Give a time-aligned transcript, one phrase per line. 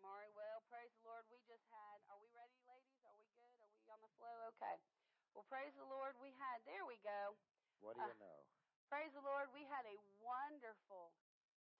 [0.00, 0.28] Mari.
[0.32, 1.24] Well, praise the Lord.
[1.28, 3.00] We just had, are we ready, ladies?
[3.04, 3.52] Are we good?
[3.60, 4.48] Are we on the flow?
[4.56, 4.76] Okay.
[5.36, 6.16] Well, praise the Lord.
[6.18, 7.36] We had, there we go.
[7.80, 8.40] What do you Uh, know?
[8.88, 9.52] Praise the Lord.
[9.52, 11.12] We had a wonderful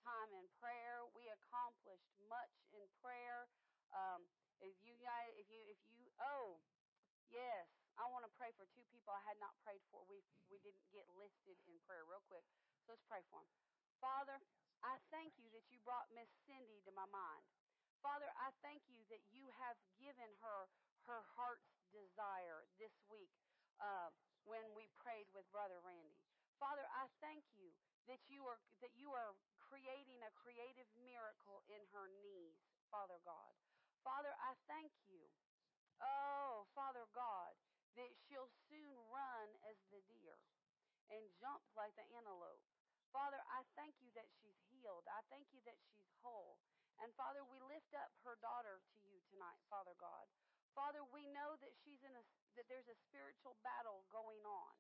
[0.05, 1.05] time in prayer.
[1.17, 3.49] We accomplished much in prayer.
[3.93, 4.29] Um,
[4.61, 6.61] if you guys, if you, if you, oh,
[7.33, 7.67] yes,
[7.99, 10.05] I want to pray for two people I had not prayed for.
[10.07, 12.45] We we didn't get listed in prayer real quick.
[12.87, 13.49] So let's pray for them.
[14.01, 14.39] Father,
[14.83, 17.45] I thank you that you brought Miss Cindy to my mind.
[18.01, 20.61] Father, I thank you that you have given her
[21.05, 23.33] her heart's desire this week
[23.81, 24.11] uh,
[24.45, 26.25] when we prayed with Brother Randy.
[26.61, 27.73] Father, I thank you
[28.09, 32.57] that you are that you are creating a creative miracle in her knees,
[32.89, 33.53] Father God.
[34.05, 35.29] Father, I thank you.
[36.01, 37.53] Oh, Father God,
[37.97, 40.41] that she'll soon run as the deer
[41.13, 42.65] and jump like the antelope.
[43.13, 45.05] Father, I thank you that she's healed.
[45.11, 46.57] I thank you that she's whole.
[47.01, 50.29] And Father, we lift up her daughter to you tonight, Father God.
[50.77, 52.25] Father, we know that she's in a
[52.61, 54.75] that there's a spiritual battle going on.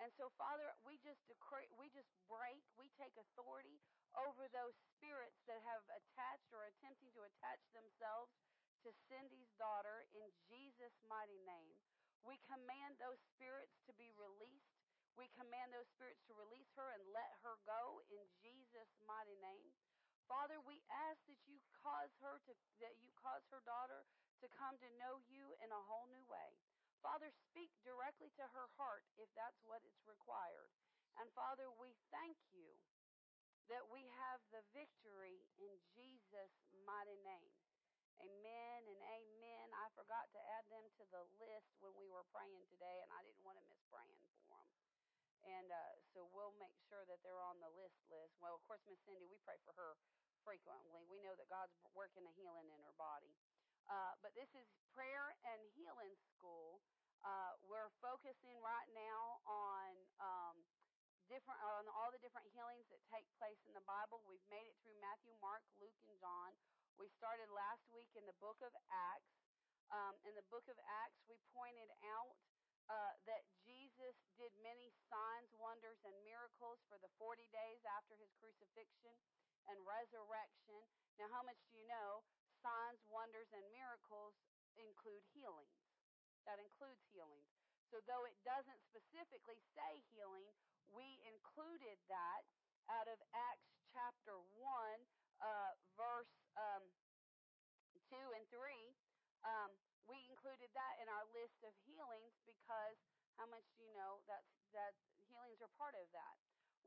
[0.00, 3.82] And so Father, we just decree, we just break, we take authority
[4.16, 8.32] over those spirits that have attached or attempting to attach themselves
[8.86, 11.76] to Cindy's daughter in Jesus mighty name.
[12.24, 14.72] We command those spirits to be released.
[15.18, 19.74] We command those spirits to release her and let her go in Jesus mighty name.
[20.28, 22.52] Father, we ask that you cause her to
[22.84, 24.04] that you cause her daughter
[24.44, 26.52] to come to know you in a whole new way.
[27.00, 30.70] Father, speak directly to her heart if that's what it's required.
[31.16, 32.76] And Father, we thank you
[33.72, 37.56] that we have the victory in Jesus' mighty name.
[38.20, 39.66] Amen and amen.
[39.78, 43.22] I forgot to add them to the list when we were praying today, and I
[43.22, 44.77] didn't want to miss praying for them.
[45.46, 48.34] And uh, so we'll make sure that they're on the list list.
[48.42, 49.94] Well, of course, Miss Cindy, we pray for her
[50.42, 51.04] frequently.
[51.06, 53.32] We know that God's working a healing in her body.
[53.88, 56.80] Uh, but this is prayer and healing school.
[57.24, 59.90] Uh, we're focusing right now on
[60.20, 60.56] um,
[61.26, 64.24] different on all the different healings that take place in the Bible.
[64.28, 66.52] We've made it through Matthew, Mark, Luke, and John.
[66.96, 69.34] We started last week in the book of Acts.
[69.88, 72.36] Um, in the book of Acts, we pointed out
[72.88, 78.32] uh, that Jesus did many signs, wonders, and miracles for the 40 days after his
[78.40, 79.12] crucifixion
[79.68, 80.80] and resurrection.
[81.20, 82.24] Now, how much do you know?
[82.64, 84.34] Signs, wonders, and miracles
[84.80, 85.76] include healings.
[86.48, 87.46] That includes healings.
[87.92, 90.48] So, though it doesn't specifically say healing,
[90.88, 92.42] we included that
[92.88, 94.64] out of Acts chapter 1,
[95.44, 96.84] uh, verse um,
[98.08, 98.96] 2 and 3.
[99.44, 99.70] Um,
[100.08, 102.96] we included that in our list of healings because
[103.36, 104.42] how much do you know that
[104.74, 104.96] that
[105.28, 106.36] healings are part of that?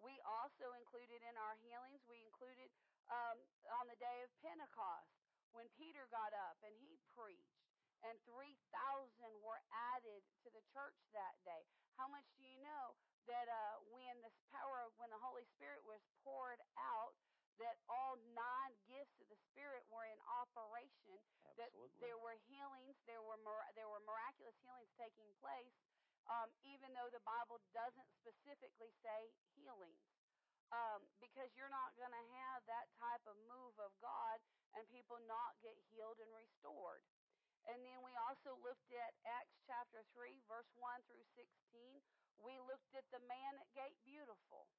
[0.01, 2.73] We also included in our healings, we included
[3.13, 3.37] um,
[3.77, 5.13] on the day of Pentecost
[5.53, 7.61] when Peter got up and he preached
[8.01, 8.57] and 3,000
[9.45, 9.61] were
[9.93, 11.61] added to the church that day.
[12.01, 12.97] How much do you know
[13.29, 17.13] that uh, when this power, when the Holy Spirit was poured out,
[17.61, 21.17] that all nine gifts of the Spirit were in operation.
[21.45, 21.53] Absolutely.
[21.61, 23.37] That there were healings, there were
[23.77, 25.77] there were miraculous healings taking place,
[26.27, 30.01] um, even though the Bible doesn't specifically say healings.
[30.71, 34.39] Um, because you're not going to have that type of move of God
[34.71, 37.03] and people not get healed and restored.
[37.67, 41.99] And then we also looked at Acts chapter 3, verse 1 through 16.
[42.39, 44.71] We looked at the man at Gate Beautiful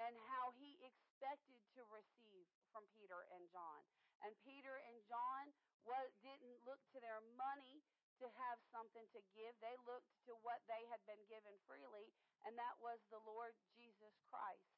[0.00, 3.82] and how he expected to receive from Peter and John.
[4.24, 5.50] And Peter and John
[5.84, 7.82] was, didn't look to their money
[8.22, 9.52] to have something to give.
[9.58, 12.14] They looked to what they had been given freely,
[12.46, 14.70] and that was the Lord Jesus Christ.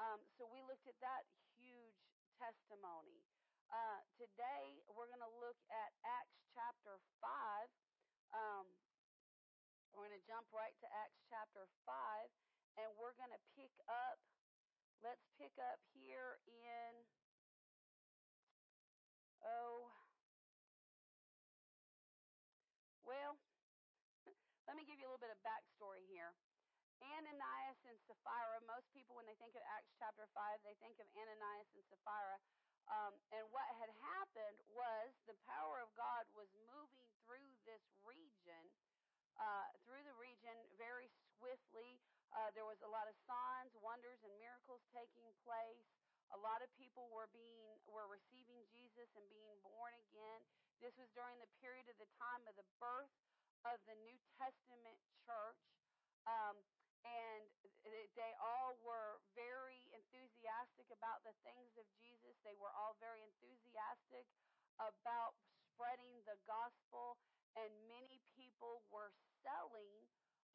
[0.00, 1.28] Um, so we looked at that
[1.60, 2.00] huge
[2.40, 3.20] testimony.
[3.68, 7.68] Uh, today we're going to look at Acts chapter 5.
[8.32, 8.66] Um,
[9.92, 11.92] we're going to jump right to Acts chapter 5,
[12.80, 14.18] and we're going to pick up,
[15.04, 16.90] let's pick up here in,
[19.44, 19.92] oh,
[23.04, 23.36] well,
[24.68, 26.32] let me give you a little bit of backstory here.
[27.02, 31.10] Ananias and Sapphira, most people, when they think of Acts chapter 5, they think of
[31.18, 32.38] Ananias and Sapphira.
[32.90, 38.62] Um, and what had happened was the power of God was moving through this region,
[39.38, 41.98] uh, through the region very swiftly.
[42.32, 45.88] Uh, there was a lot of signs, wonders, and miracles taking place.
[46.32, 50.40] A lot of people were being were receiving Jesus and being born again.
[50.80, 53.12] This was during the period of the time of the birth
[53.68, 54.96] of the New Testament
[55.28, 55.60] church.
[56.24, 56.56] Um,
[57.02, 57.50] and
[58.14, 62.38] they all were very enthusiastic about the things of Jesus.
[62.46, 64.24] They were all very enthusiastic
[64.78, 65.34] about
[65.74, 67.18] spreading the gospel,
[67.58, 69.10] and many people were
[69.42, 70.06] selling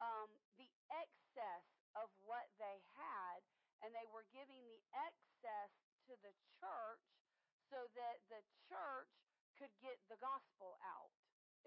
[0.02, 3.38] um, the excess of what they had,
[3.82, 5.70] and they were giving the excess
[6.06, 7.04] to the church
[7.68, 8.40] so that the
[8.70, 9.12] church
[9.58, 11.12] could get the gospel out,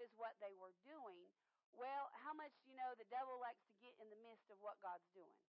[0.00, 1.28] is what they were doing.
[1.72, 4.80] Well, how much you know the devil likes to get in the midst of what
[4.84, 5.40] God's doing?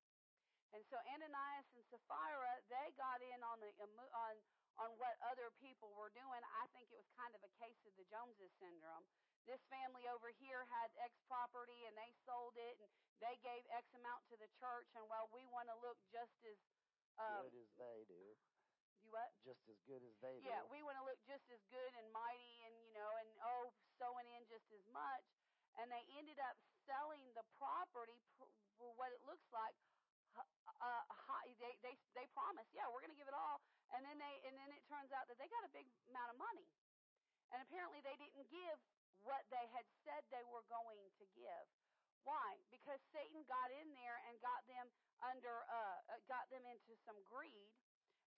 [0.74, 4.36] And so Ananias and Sapphira, they got in on the on
[4.82, 6.42] on what other people were doing.
[6.58, 9.06] I think it was kind of a case of the Joneses syndrome.
[9.44, 12.88] This family over here had X property and they sold it and
[13.20, 14.88] they gave X amount to the church.
[14.96, 16.60] And while we want to look just as
[17.20, 18.24] um, good as they do,
[19.04, 19.30] you what?
[19.44, 20.48] Just as good as they do.
[20.48, 23.76] Yeah, we want to look just as good and mighty and you know and oh
[24.00, 25.28] sowing in just as much.
[25.76, 26.56] And they ended up
[26.88, 28.48] selling the property for
[28.96, 29.76] what it looks like
[30.84, 33.62] uh, high, they they they promised, yeah, we're going to give it all,
[33.96, 36.38] and then they and then it turns out that they got a big amount of
[36.42, 36.68] money,
[37.54, 38.78] and apparently they didn't give
[39.24, 41.68] what they had said they were going to give.
[42.24, 42.56] Why?
[42.72, 44.88] Because Satan got in there and got them
[45.24, 47.72] under uh, uh got them into some greed,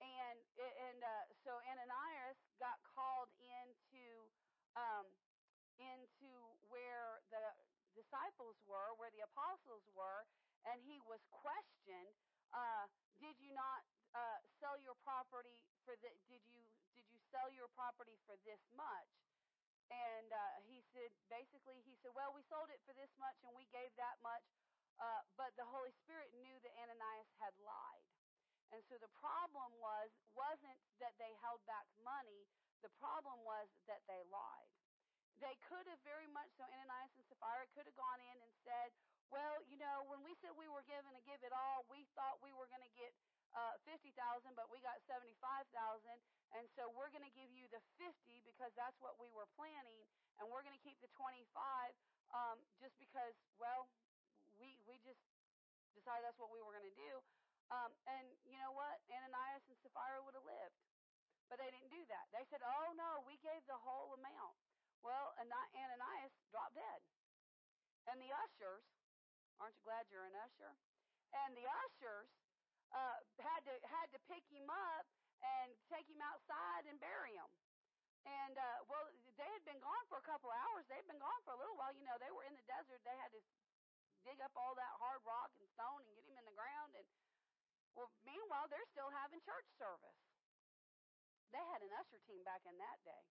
[0.01, 3.29] and and uh, so Ananias got called
[3.61, 4.29] into
[4.73, 5.05] um,
[5.77, 6.33] into
[6.73, 7.45] where the
[7.93, 10.25] disciples were, where the apostles were,
[10.65, 12.13] and he was questioned.
[12.53, 12.89] Uh,
[13.21, 13.85] did you not
[14.17, 16.09] uh, sell your property for the?
[16.25, 16.61] Did you
[16.97, 19.24] did you sell your property for this much?
[19.93, 23.53] And uh, he said, basically, he said, well, we sold it for this much and
[23.53, 24.45] we gave that much,
[24.97, 28.05] uh, but the Holy Spirit knew that Ananias had lied.
[28.73, 32.49] And so the problem was wasn't that they held back money.
[32.81, 34.71] The problem was that they lied.
[35.37, 38.89] They could have very much so Ananias and Sapphira could have gone in and said,
[39.29, 42.39] well, you know, when we said we were given to give it all, we thought
[42.41, 43.11] we were going to get
[43.55, 44.11] uh, 50,000,
[44.53, 45.71] but we got 75,000.
[46.53, 48.11] And so we're going to give you the 50
[48.43, 50.03] because that's what we were planning.
[50.39, 51.47] And we're going to keep the 25
[52.35, 53.87] um, just because, well,
[54.59, 55.19] we, we just
[55.95, 57.13] decided that's what we were going to do.
[57.71, 59.01] Um, and you know what?
[59.09, 60.77] Ananias and Sapphira would have lived.
[61.49, 62.25] But they didn't do that.
[62.33, 64.57] They said, oh, no, we gave the whole amount.
[65.05, 67.01] Well, Ananias dropped dead.
[68.09, 68.85] And the ushers
[69.59, 70.75] Aren't you glad you're an usher?
[71.31, 72.27] And the ushers
[72.93, 75.05] uh, had to had to pick him up
[75.41, 77.49] and take him outside and bury him.
[78.25, 79.05] And uh, well,
[79.37, 80.85] they had been gone for a couple of hours.
[80.89, 81.93] They'd been gone for a little while.
[81.93, 83.01] You know, they were in the desert.
[83.05, 83.41] They had to
[84.25, 86.97] dig up all that hard rock and stone and get him in the ground.
[86.97, 87.05] And
[87.93, 90.17] well, meanwhile, they're still having church service.
[91.53, 93.23] They had an usher team back in that day.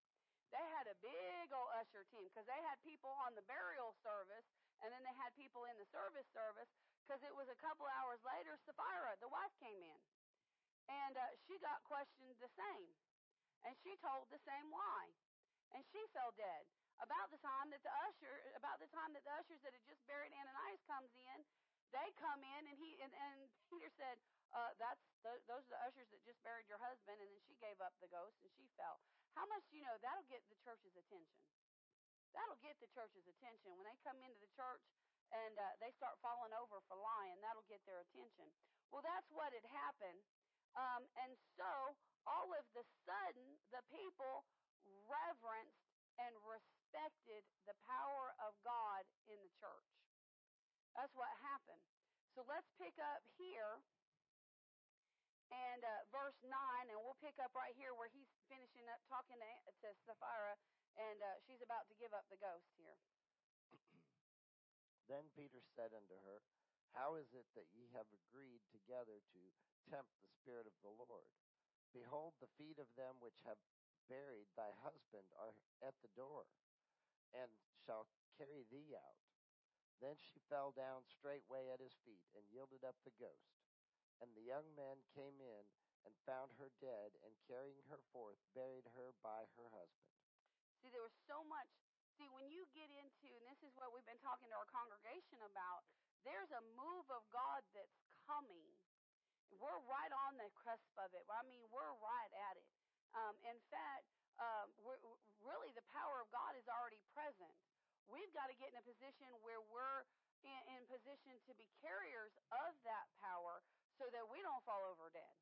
[0.54, 4.46] They had a big old usher team because they had people on the burial service
[4.80, 6.70] and then they had people in the service service
[7.04, 10.00] because it was a couple hours later, Sapphira, the wife, came in.
[10.88, 12.96] And uh, she got questioned the same.
[13.68, 15.12] And she told the same lie.
[15.76, 16.64] And she fell dead.
[17.04, 20.00] About the time that the usher, about the time that the ushers that had just
[20.08, 21.44] buried Ananias comes in,
[21.92, 24.16] they come in and he and, and Peter said,
[24.54, 27.58] uh, "That's the, those are the ushers that just buried your husband." And then she
[27.58, 29.02] gave up the ghost and she fell.
[29.34, 31.42] How much you know that'll get the church's attention?
[32.30, 33.74] That'll get the church's attention.
[33.74, 34.86] When they come into the church
[35.34, 38.46] and uh, they start falling over for lying, that'll get their attention.
[38.94, 40.22] Well, that's what had happened.
[40.78, 44.46] Um, and so, all of the sudden, the people
[45.10, 45.82] reverenced
[46.18, 49.90] and respected the power of God in the church.
[50.94, 51.82] That's what happened.
[52.38, 53.82] So let's pick up here
[55.54, 56.50] and uh, verse 9,
[56.90, 60.58] and we'll pick up right here where he's finishing up talking to, to Sapphira
[60.98, 62.98] and uh, she's about to give up the ghost here.
[65.08, 66.40] then Peter said unto her,
[66.96, 69.42] How is it that ye have agreed together to
[69.90, 71.28] tempt the Spirit of the Lord?
[71.92, 73.60] Behold, the feet of them which have
[74.10, 76.50] buried thy husband are at the door,
[77.32, 77.50] and
[77.86, 79.20] shall carry thee out.
[80.02, 83.62] Then she fell down straightway at his feet, and yielded up the ghost.
[84.20, 85.64] And the young men came in,
[86.04, 90.12] and found her dead, and carrying her forth, buried her by her husband.
[90.82, 91.93] See, there was so much.
[92.14, 95.42] See, when you get into, and this is what we've been talking to our congregation
[95.42, 95.82] about,
[96.22, 97.98] there's a move of God that's
[98.30, 98.70] coming.
[99.58, 101.26] We're right on the cusp of it.
[101.26, 102.70] I mean, we're right at it.
[103.18, 104.06] Um, in fact,
[104.38, 104.70] um,
[105.42, 107.54] really the power of God is already present.
[108.06, 110.06] We've got to get in a position where we're
[110.46, 113.62] in, in position to be carriers of that power
[113.98, 115.34] so that we don't fall over dead.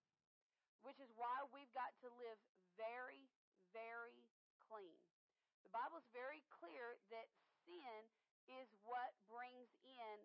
[0.85, 2.41] Which is why we've got to live
[2.81, 3.29] very,
[3.77, 4.25] very
[4.69, 5.12] clean.
[5.73, 7.27] Bible is very clear that
[7.65, 8.01] sin
[8.47, 10.17] is what brings in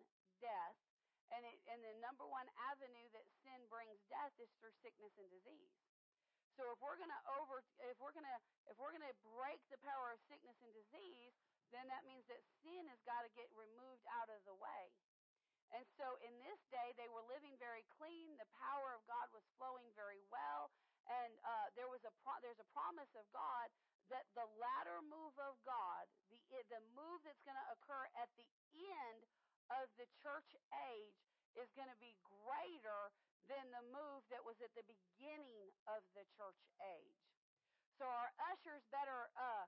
[0.44, 0.78] death.
[1.32, 5.28] And, it, and the number one avenue that sin brings death is through sickness and
[5.28, 5.76] disease.
[6.56, 9.60] So if we're going to over, if we're going to, if we're going to break
[9.68, 11.36] the power of sickness and disease,
[11.70, 14.84] then that means that sin has got to get removed out of the way.
[15.76, 18.40] And so in this day, they were living very clean.
[18.40, 20.72] The power of God was flowing very well,
[21.06, 23.68] and uh, there was a pro- there's a promise of God
[24.08, 26.40] that the latter move of God, the
[26.72, 29.20] the move that's going to occur at the end
[29.72, 30.48] of the church
[30.92, 31.18] age,
[31.56, 33.12] is going to be greater
[33.48, 37.20] than the move that was at the beginning of the church age.
[37.96, 39.64] So our ushers better uh,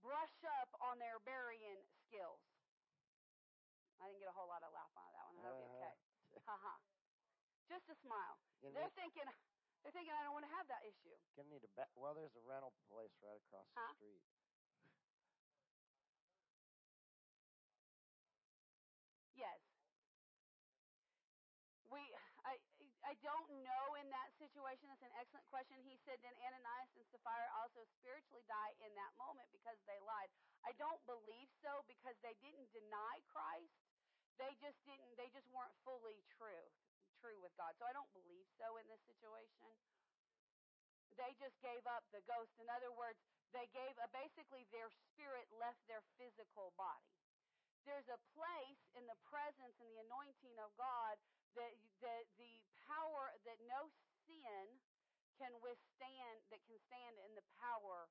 [0.00, 2.40] brush up on their burying skills.
[4.00, 5.36] I didn't get a whole lot of laugh on that one.
[5.42, 5.86] That'll be Uh-huh.
[5.86, 6.42] okay.
[6.46, 6.74] Haha.
[7.68, 8.36] Just a smile.
[8.74, 9.26] They're thinking
[9.84, 11.12] they're thinking I don't want to have that issue.
[11.36, 12.14] gonna need a ba- well.
[12.16, 13.92] There's a rental place right across the Huh?
[14.00, 14.24] street.
[19.34, 19.60] Yes.
[21.90, 22.00] We,
[22.48, 22.56] I,
[23.04, 24.88] I don't know in that situation.
[24.88, 25.76] That's an excellent question.
[25.84, 30.30] He said, "Did Ananias and Sapphira also spiritually die in that moment because they lied?"
[30.64, 33.76] I don't believe so because they didn't deny Christ.
[34.40, 35.14] They just didn't.
[35.20, 36.72] They just weren't fully true,
[37.24, 37.72] true with God.
[37.80, 39.72] So I don't believe so in this situation.
[41.16, 42.52] They just gave up the ghost.
[42.60, 43.16] In other words,
[43.56, 47.16] they gave uh, basically their spirit left their physical body
[47.84, 51.20] there's a place in the presence and the anointing of God
[51.56, 52.56] that, that the
[52.88, 53.88] power that no
[54.24, 54.80] sin
[55.36, 58.08] can withstand that can stand in the power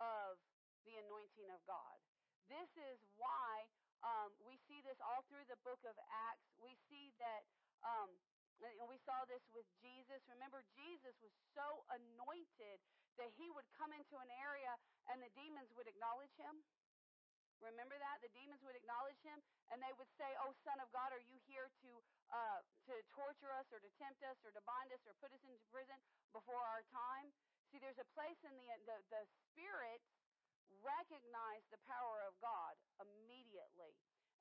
[0.00, 0.40] of
[0.88, 1.96] the anointing of God.
[2.48, 3.68] This is why
[4.00, 5.92] um, we see this all through the book of
[6.32, 6.48] Acts.
[6.56, 7.44] We see that,
[7.84, 8.08] um,
[8.60, 10.20] and we saw this with Jesus.
[10.28, 12.78] Remember, Jesus was so anointed
[13.16, 14.72] that he would come into an area
[15.08, 16.60] and the demons would acknowledge him.
[17.60, 19.36] Remember that the demons would acknowledge him,
[19.68, 21.90] and they would say, "Oh, Son of God, are you here to
[22.32, 25.44] uh, to torture us, or to tempt us, or to bind us, or put us
[25.44, 26.00] into prison
[26.32, 27.28] before our time?"
[27.68, 30.08] See, there's a place in the the, the spirits
[30.80, 33.92] recognize the power of God immediately,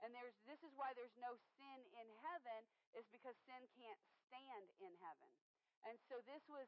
[0.03, 2.61] and there's this is why there's no sin in heaven
[2.95, 5.29] is because sin can't stand in heaven,
[5.87, 6.67] and so this was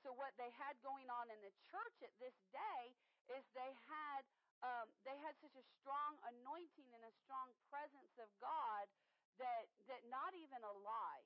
[0.00, 2.82] so what they had going on in the church at this day
[3.30, 4.22] is they had
[4.64, 8.88] um, they had such a strong anointing and a strong presence of God
[9.36, 11.24] that that not even a lie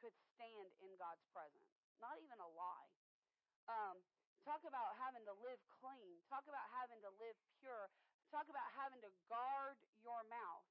[0.00, 1.68] could stand in God's presence.
[1.98, 2.90] Not even a lie.
[3.66, 3.98] Um,
[4.46, 6.22] talk about having to live clean.
[6.30, 7.90] Talk about having to live pure.
[8.30, 10.64] Talk about having to guard your mouth.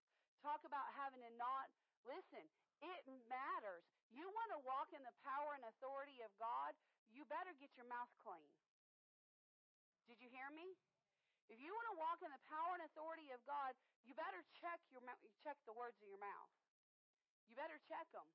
[0.46, 1.68] Talk about having to not
[2.06, 2.46] listen.
[2.82, 3.84] It matters.
[4.14, 6.78] You want to walk in the power and authority of God,
[7.10, 8.52] you better get your mouth clean.
[10.08, 10.78] Did you hear me?
[11.48, 13.72] If you want to walk in the power and authority of God,
[14.04, 15.04] you better check your
[15.44, 16.52] check the words of your mouth.
[17.48, 18.28] You better check them,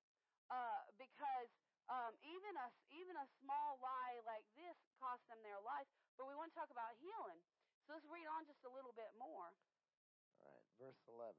[0.49, 1.49] uh, because
[1.93, 5.89] um, even a even a small lie like this cost them their life.
[6.17, 7.41] But we want to talk about healing,
[7.85, 9.53] so let's read on just a little bit more.
[10.41, 11.37] All right, verse 11.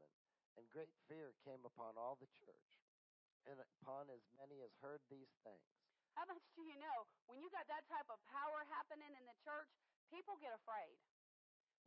[0.57, 2.65] And great fear came upon all the church,
[3.49, 5.65] and upon as many as heard these things.
[6.13, 7.09] How much do you know?
[7.25, 9.69] When you got that type of power happening in the church,
[10.13, 10.93] people get afraid.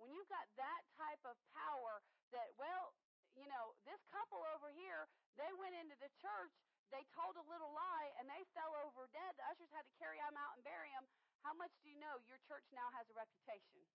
[0.02, 2.02] When you've got that type of power
[2.34, 2.92] that, well,
[3.38, 5.06] you know, this couple over here,
[5.38, 6.52] they went into the church,
[6.90, 9.32] they told a little lie, and they fell over dead.
[9.38, 11.06] The ushers had to carry them out and bury them.
[11.46, 13.86] How much do you know your church now has a reputation?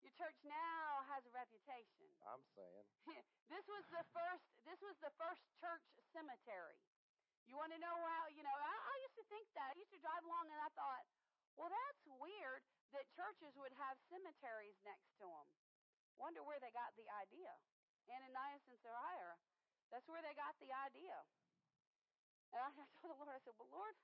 [0.00, 2.08] Your church now has a reputation.
[2.30, 2.86] I'm saying.
[3.52, 4.44] this was the first.
[4.64, 6.80] This was the first church cemetery.
[7.44, 8.30] You want to know how?
[8.32, 9.74] You know, I, I used to think that.
[9.74, 11.04] I used to drive along and I thought,
[11.58, 12.62] well, that's weird
[12.94, 15.48] that churches would have cemeteries next to them.
[16.16, 17.52] Wonder where they got the idea.
[18.10, 19.36] Ananias and Sapphira.
[19.90, 21.18] That's where they got the idea.
[22.50, 23.94] And I told the Lord, I said, Well, Lord,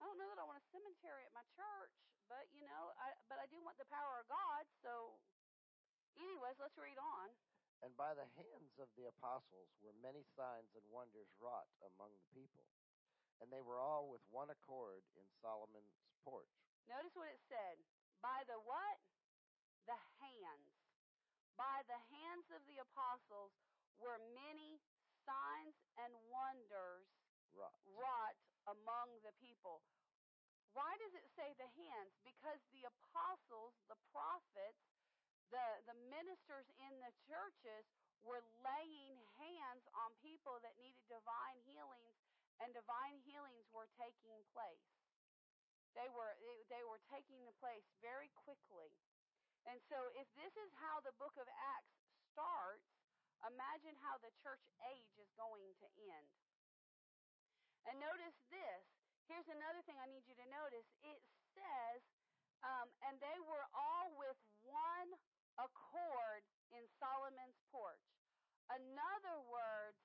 [0.00, 1.96] I don't know that I want a cemetery at my church,
[2.30, 4.64] but you know, I but I do want the power of God.
[4.82, 5.16] So,
[6.18, 7.30] anyways, let's read on.
[7.84, 12.28] And by the hands of the apostles were many signs and wonders wrought among the
[12.32, 12.64] people.
[13.36, 15.92] And they were all with one accord in Solomon's
[16.24, 16.48] porch.
[16.88, 17.76] Notice what it said.
[18.24, 18.96] By the what?
[19.84, 20.72] The hands.
[21.60, 23.52] By the hands of the apostles
[24.00, 24.80] were many
[25.28, 27.08] signs and wonders
[27.52, 27.76] Wrought.
[27.92, 28.36] wrought
[28.72, 29.84] among the people.
[30.76, 32.12] Why does it say the hands?
[32.20, 34.84] Because the apostles, the prophets,
[35.48, 37.88] the, the ministers in the churches
[38.20, 42.20] were laying hands on people that needed divine healings,
[42.60, 44.84] and divine healings were taking place.
[45.96, 46.36] They were
[46.68, 48.92] they were taking the place very quickly.
[49.64, 51.96] And so if this is how the book of Acts
[52.36, 52.84] starts,
[53.48, 54.60] imagine how the church
[54.92, 56.28] age is going to end.
[57.88, 59.05] And notice this.
[59.26, 61.18] Here's another thing I need you to notice it
[61.50, 62.00] says,
[62.62, 65.10] um, and they were all with one
[65.58, 68.06] accord in Solomon's porch.
[68.70, 69.98] In other words,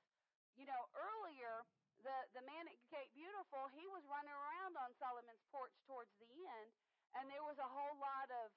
[0.58, 1.66] you know, earlier,
[2.02, 6.26] the, the man at Gate Beautiful, he was running around on Solomon's porch towards the
[6.26, 6.70] end,
[7.14, 8.50] and there was a whole lot of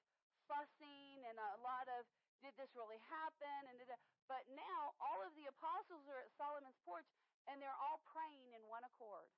[0.49, 2.09] fussing and a lot of,
[2.41, 3.69] did this really happen?
[3.69, 3.77] And
[4.25, 7.05] But now all of the apostles are at Solomon's porch,
[7.45, 9.29] and they're all praying in one accord.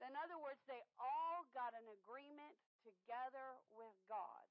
[0.00, 4.44] In other words, they all got an agreement together with God.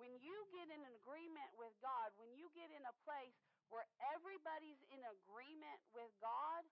[0.00, 3.36] When you get in an agreement with God, when you get in a place
[3.68, 3.84] where
[4.16, 6.64] everybody's in agreement with God,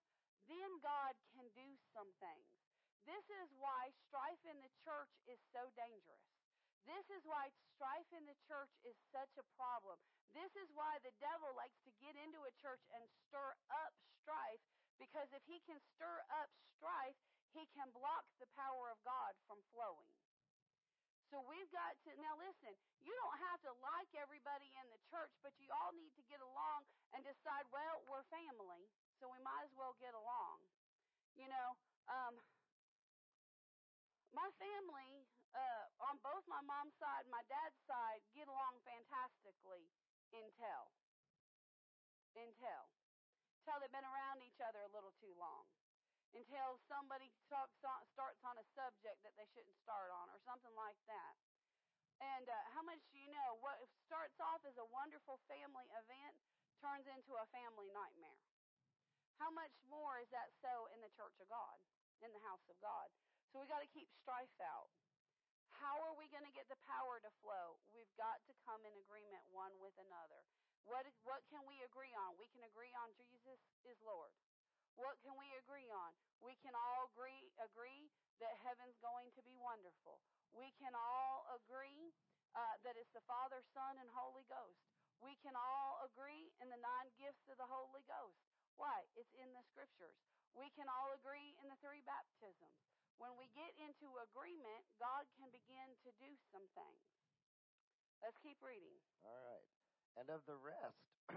[0.48, 2.48] then God can do some things.
[3.04, 6.24] This is why strife in the church is so dangerous.
[6.88, 10.00] This is why strife in the church is such a problem.
[10.32, 14.64] This is why the devil likes to get into a church and stir up strife
[15.00, 17.16] because if he can stir up strife,
[17.54, 20.14] he can block the power of God from flowing.
[21.30, 22.74] So we've got to, now listen,
[23.06, 26.42] you don't have to like everybody in the church, but you all need to get
[26.42, 26.82] along
[27.14, 28.90] and decide, well, we're family,
[29.22, 30.58] so we might as well get along.
[31.38, 31.68] You know,
[32.10, 32.34] um,
[34.34, 35.22] my family,
[35.54, 39.86] uh, on both my mom's side and my dad's side, get along fantastically
[40.34, 40.90] until,
[42.34, 42.82] until,
[43.62, 45.62] until they've been around each other a little too long
[46.34, 50.74] until somebody talks on, starts on a subject that they shouldn't start on or something
[50.78, 51.34] like that.
[52.20, 53.56] And uh, how much do you know?
[53.64, 56.36] What starts off as a wonderful family event
[56.80, 58.40] turns into a family nightmare.
[59.40, 61.76] How much more is that so in the church of God,
[62.20, 63.08] in the house of God?
[63.52, 64.92] So we got to keep strife out.
[65.80, 67.80] How are we going to get the power to flow?
[67.88, 70.44] We've got to come in agreement one with another.
[70.84, 72.36] What, what can we agree on?
[72.36, 74.32] We can agree on Jesus is Lord.
[74.98, 76.12] What can we agree on?
[76.40, 78.08] We can all agree agree
[78.40, 80.18] that heaven's going to be wonderful.
[80.56, 82.10] We can all agree
[82.56, 84.80] uh, that it's the Father, Son, and Holy Ghost.
[85.20, 88.40] We can all agree in the nine gifts of the Holy Ghost.
[88.80, 89.04] Why?
[89.14, 90.16] It's in the scriptures.
[90.56, 92.80] We can all agree in the three baptisms.
[93.20, 97.04] When we get into agreement, God can begin to do some things.
[98.24, 98.96] Let's keep reading.
[99.28, 99.68] All right.
[100.16, 101.04] And of the rest,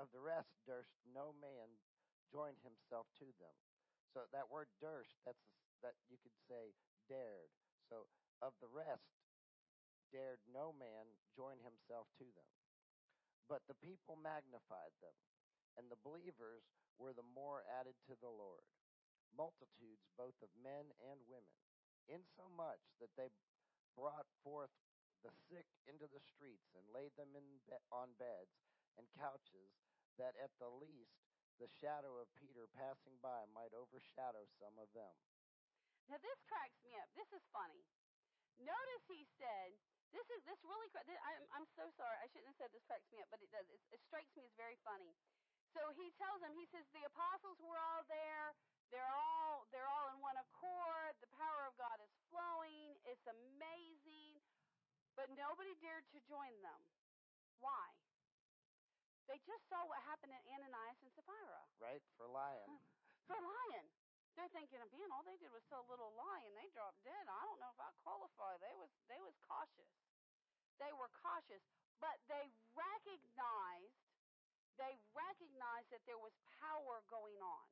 [0.00, 1.74] of the rest durst no man
[2.30, 3.56] join himself to them.
[4.14, 5.42] So that word durst, that's
[5.84, 6.72] that you could say
[7.06, 7.52] dared.
[7.90, 8.08] So
[8.40, 9.06] of the rest
[10.12, 12.50] dared no man join himself to them.
[13.46, 15.14] But the people magnified them,
[15.78, 16.66] and the believers
[16.98, 18.66] were the more added to the Lord.
[19.36, 21.60] Multitudes both of men and women,
[22.08, 23.30] insomuch that they
[23.94, 24.72] brought forth
[25.22, 28.54] the sick into the streets and laid them in be- on beds
[28.96, 29.74] and couches,
[30.16, 31.25] that at the least
[31.56, 35.14] the shadow of Peter passing by might overshadow some of them.
[36.06, 37.08] Now this cracks me up.
[37.16, 37.82] This is funny.
[38.60, 39.76] Notice he said,
[40.12, 42.16] "This is this really." I'm I'm so sorry.
[42.22, 43.66] I shouldn't have said this cracks me up, but it does.
[43.68, 45.12] It, it strikes me as very funny.
[45.74, 46.54] So he tells them.
[46.56, 48.56] He says the apostles were all there.
[48.88, 51.12] They're all they're all in one accord.
[51.20, 52.96] The power of God is flowing.
[53.04, 54.40] It's amazing,
[55.18, 56.80] but nobody dared to join them.
[57.58, 57.92] Why?
[59.26, 61.62] They just saw what happened in Ananias and Sapphira.
[61.82, 62.02] Right?
[62.14, 62.78] For lying.
[63.28, 63.90] For lying.
[64.38, 67.00] They're thinking of being all they did was tell a little lie and they dropped
[67.02, 67.24] dead.
[67.24, 68.60] I don't know if I qualify.
[68.60, 69.88] They was they was cautious.
[70.76, 71.64] They were cautious.
[71.98, 73.96] But they recognized
[74.76, 77.66] they recognized that there was power going on.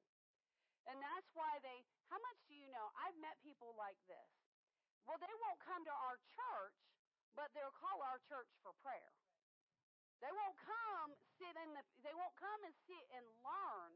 [0.89, 2.89] And that's why they how much do you know?
[2.97, 4.33] I've met people like this.
[5.05, 6.81] Well, they won't come to our church,
[7.37, 9.13] but they'll call our church for prayer.
[10.25, 13.93] They won't come sit in the they won't come and sit and learn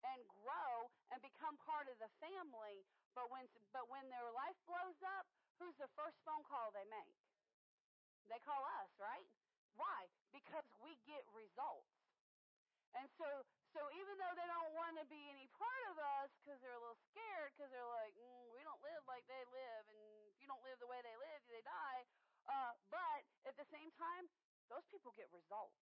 [0.00, 4.96] and grow and become part of the family, but when but when their life blows
[5.20, 5.28] up,
[5.60, 7.20] who's the first phone call they make?
[8.32, 9.28] They call us, right?
[9.76, 10.08] Why?
[10.32, 12.00] Because we get results.
[12.96, 13.44] And so
[13.76, 16.80] so even though they don't want to be any part of us because they're a
[16.80, 20.00] little scared because they're like, mm, we don't live like they live, and
[20.32, 22.02] if you don't live the way they live, they die.
[22.48, 24.28] Uh, but at the same time,
[24.70, 25.78] those people get results.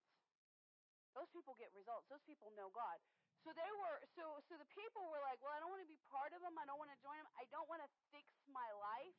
[1.16, 2.06] Those people get results.
[2.06, 2.98] Those people know God.
[3.42, 5.98] So they were so so the people were like, well, I don't want to be
[6.12, 6.54] part of them.
[6.60, 7.28] I don't want to join them.
[7.40, 9.16] I don't want to fix my life,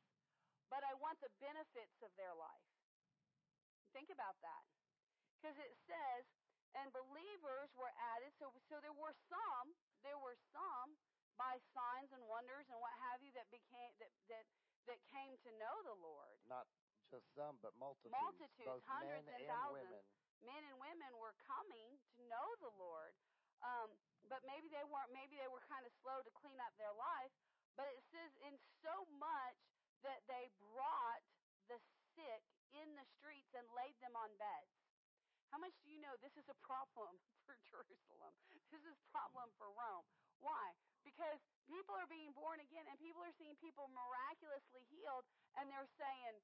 [0.70, 2.66] but I want the benefits of their life.
[3.90, 4.64] Think about that.
[5.36, 6.22] Because it says,
[6.78, 8.30] and believers were added.
[8.38, 9.74] So so there were some,
[10.06, 10.96] there were some
[11.34, 14.46] by signs and wonders and what have you that became that that
[14.86, 16.38] that came to know the Lord.
[16.46, 16.70] Not
[17.12, 18.16] just some, but multitudes.
[18.16, 19.84] Multitudes, both hundreds men and, and thousands.
[19.84, 20.02] women.
[20.48, 23.12] Men and women were coming to know the Lord.
[23.60, 23.92] Um,
[24.32, 27.30] but maybe they weren't maybe they were kind of slow to clean up their life.
[27.76, 29.60] But it says in so much
[30.02, 31.22] that they brought
[31.68, 31.78] the
[32.16, 34.72] sick in the streets and laid them on beds.
[35.52, 37.12] How much do you know this is a problem
[37.44, 38.32] for Jerusalem?
[38.72, 40.08] This is a problem for Rome.
[40.40, 40.74] Why?
[41.04, 45.28] Because people are being born again and people are seeing people miraculously healed
[45.60, 46.40] and they're saying,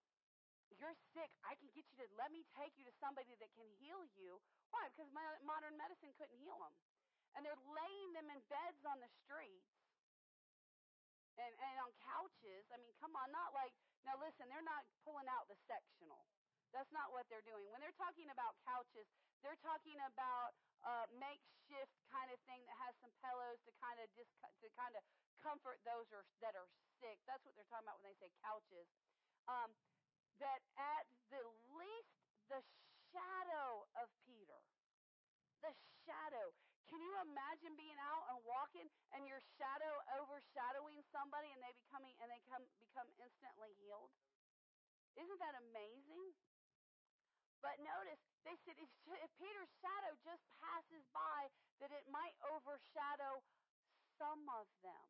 [0.76, 1.32] You're sick.
[1.42, 4.38] I can get you to, let me take you to somebody that can heal you.
[4.70, 4.84] Why?
[4.92, 5.08] Because
[5.42, 6.74] modern medicine couldn't heal them.
[7.36, 9.68] And they're laying them in beds on the streets
[11.38, 12.66] and, and on couches.
[12.74, 13.72] I mean, come on, not like,
[14.04, 16.26] now listen, they're not pulling out the sectional.
[16.74, 17.64] That's not what they're doing.
[17.72, 19.08] When they're talking about couches,
[19.40, 20.52] they're talking about
[20.84, 24.94] a makeshift kind of thing that has some pillows to kind of dis- to kind
[24.94, 25.02] of
[25.40, 26.68] comfort those are, that are
[27.00, 27.18] sick.
[27.24, 28.86] That's what they're talking about when they say couches.
[29.48, 29.72] Um,
[30.40, 31.42] that at the
[31.74, 32.14] least
[32.48, 32.60] the
[33.10, 34.60] shadow of Peter,
[35.62, 35.72] the
[36.06, 36.54] shadow.
[36.88, 42.16] Can you imagine being out and walking and your shadow overshadowing somebody and they becoming
[42.24, 44.08] and they come become instantly healed?
[45.20, 46.32] Isn't that amazing?
[47.60, 48.88] But notice, they said if,
[49.20, 51.50] if Peter's shadow just passes by,
[51.82, 53.42] that it might overshadow
[54.16, 55.06] some of them.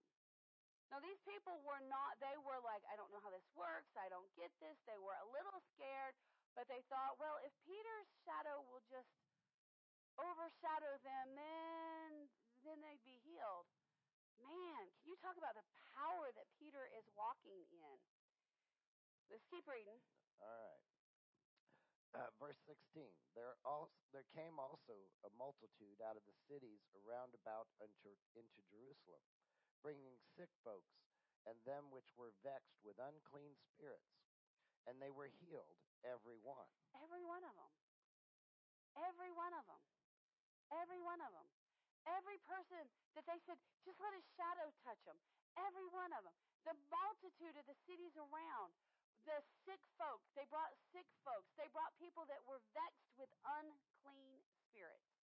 [0.89, 3.93] Now, these people were not, they were like, I don't know how this works.
[3.97, 4.81] I don't get this.
[4.89, 6.17] They were a little scared,
[6.57, 9.13] but they thought, well, if Peter's shadow will just
[10.17, 12.11] overshadow them, then,
[12.65, 13.69] then they'd be healed.
[14.41, 17.99] Man, can you talk about the power that Peter is walking in?
[19.29, 20.01] Let's keep reading.
[20.41, 20.83] All right.
[22.17, 23.05] Uh, verse 16
[23.37, 24.97] there also there came also
[25.29, 29.21] a multitude out of the cities around about into, into jerusalem
[29.83, 30.99] bringing sick folks
[31.47, 34.19] and them which were vexed with unclean spirits
[34.87, 37.73] and they were healed every one every one of them
[38.99, 39.83] every one of them
[40.75, 41.49] every one of them
[42.07, 45.19] every person that they said just let a shadow touch them
[45.57, 46.37] every one of them
[46.67, 48.75] the multitude of the cities around
[49.29, 50.25] the sick folk.
[50.33, 51.53] They brought sick folks.
[51.61, 55.18] They brought people that were vexed with unclean spirits.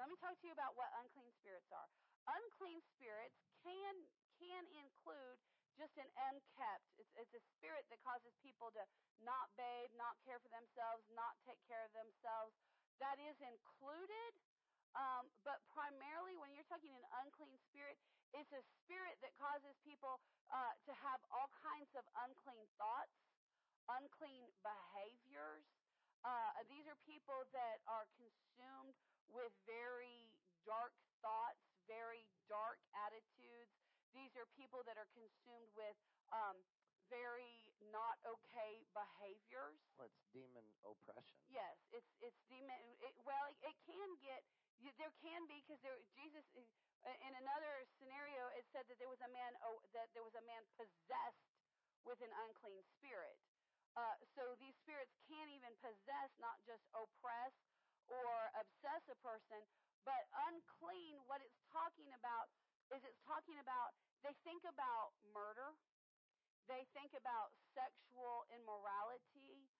[0.00, 1.84] Now, let me talk to you about what unclean spirits are.
[2.24, 4.08] Unclean spirits can
[4.40, 5.36] can include
[5.76, 6.88] just an unkept.
[6.96, 8.80] It's, it's a spirit that causes people to
[9.20, 12.56] not bathe, not care for themselves, not take care of themselves.
[13.04, 14.32] That is included,
[14.96, 18.00] um, but primarily when you're talking an unclean spirit,
[18.32, 20.16] it's a spirit that causes people
[20.48, 23.12] uh, to have all kinds of unclean thoughts
[24.00, 25.68] unclean behaviors.
[26.24, 28.96] Uh, these are people that are consumed
[29.32, 30.30] with very
[30.66, 33.70] dark thoughts, very dark attitudes.
[34.14, 35.94] These are people that are consumed with
[36.34, 36.58] um,
[37.10, 39.78] very not okay behaviors.
[39.98, 41.38] Well, it's demon oppression.
[41.50, 42.78] Yes, it's it's demon.
[43.02, 44.42] It, well, it, it can get
[44.96, 49.30] there can be because there Jesus in another scenario it said that there was a
[49.34, 51.50] man oh, that there was a man possessed
[52.06, 53.36] with an unclean spirit.
[53.98, 57.50] Uh, so these spirits can't even possess, not just oppress
[58.10, 59.62] or obsess a person,
[60.02, 61.22] but unclean.
[61.30, 62.50] What it's talking about
[62.90, 63.94] is it's talking about
[64.26, 65.78] they think about murder,
[66.66, 69.70] they think about sexual immorality,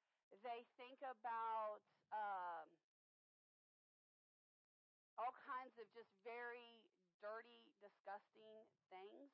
[0.41, 1.83] they think about
[2.15, 2.71] um,
[5.19, 6.87] all kinds of just very
[7.21, 9.29] dirty, disgusting things.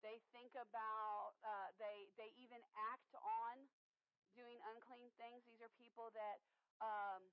[0.00, 2.62] They think about uh, they they even
[2.94, 3.66] act on
[4.36, 5.42] doing unclean things.
[5.48, 6.38] These are people that
[6.84, 7.24] um,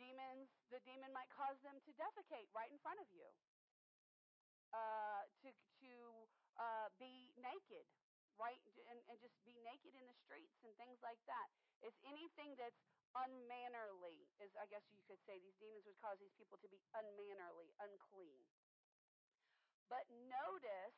[0.00, 3.28] demons, the demon might cause them to defecate right in front of you,
[4.72, 5.52] uh, to
[5.84, 5.92] to
[6.56, 7.84] uh, be naked,
[8.40, 8.56] right,
[8.88, 11.52] and, and just be naked in the streets and things like that.
[11.84, 12.80] It's anything that's
[13.12, 15.36] unmannerly, is I guess you could say.
[15.36, 18.48] These demons would cause these people to be unmannerly, unclean.
[19.92, 20.96] But notice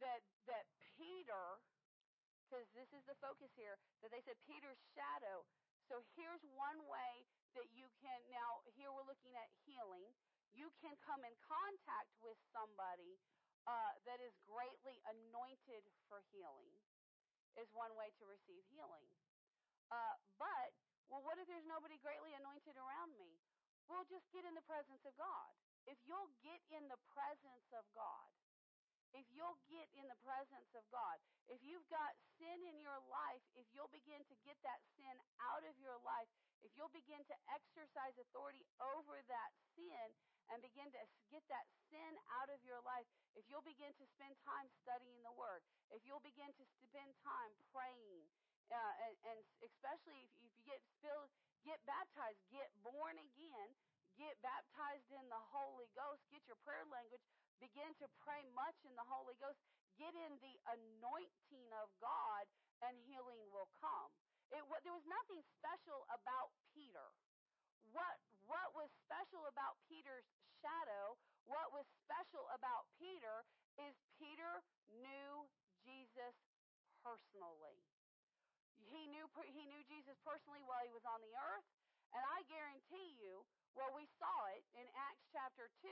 [0.00, 0.64] that that
[0.96, 1.60] Peter
[2.52, 5.48] because this is the focus here, that they said Peter's shadow.
[5.92, 10.08] So here's one way that you can, now here we're looking at healing.
[10.56, 13.20] You can come in contact with somebody
[13.68, 16.72] uh, that is greatly anointed for healing,
[17.60, 19.04] is one way to receive healing.
[19.92, 20.72] Uh, but,
[21.12, 23.36] well, what if there's nobody greatly anointed around me?
[23.84, 25.52] Well, just get in the presence of God.
[25.84, 28.32] If you'll get in the presence of God,
[29.12, 31.16] if you'll get in the presence of God,
[31.52, 35.16] if you've got sin in your life, if you'll begin to get that sin
[35.52, 36.28] out of your life,
[36.64, 40.06] if you'll begin to exercise authority over that sin
[40.50, 44.32] and begin to get that sin out of your life, if you'll begin to spend
[44.46, 48.24] time studying the Word, if you'll begin to spend time praying,
[48.72, 51.28] uh, and, and, especially if, if you get filled,
[51.66, 53.68] get baptized, get born again,
[54.16, 57.20] get baptized in the Holy Ghost, get your prayer language,
[57.62, 59.62] begin to pray much in the Holy Ghost,
[59.96, 62.44] get in the anointing of God,
[62.82, 64.10] and healing will come.
[64.50, 67.06] It, there was nothing special about Peter.
[67.92, 70.26] what what was special about Peter's
[70.62, 73.46] shadow, what was special about Peter
[73.80, 75.48] is Peter knew
[75.82, 76.36] Jesus
[77.02, 77.82] personally.
[78.90, 81.68] He knew he knew Jesus personally while he was on the earth,
[82.12, 85.88] and I guarantee you, well we saw it in Acts chapter 2,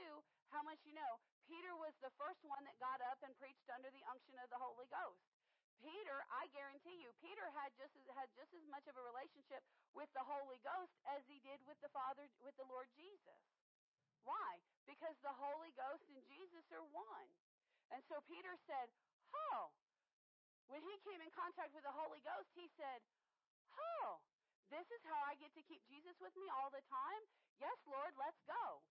[0.53, 1.13] how much you know,
[1.49, 4.61] Peter was the first one that got up and preached under the unction of the
[4.61, 5.21] Holy Ghost.
[5.81, 9.65] Peter, I guarantee you, Peter had just as, had just as much of a relationship
[9.97, 13.41] with the Holy Ghost as he did with the Father, with the Lord Jesus.
[14.21, 14.61] Why?
[14.85, 17.29] Because the Holy Ghost and Jesus are one.
[17.89, 18.93] And so Peter said,
[19.33, 19.73] "Oh."
[20.69, 23.03] When he came in contact with the Holy Ghost, he said,
[23.75, 24.23] "Oh,
[24.71, 27.21] this is how I get to keep Jesus with me all the time?
[27.59, 28.81] Yes, Lord, let's go."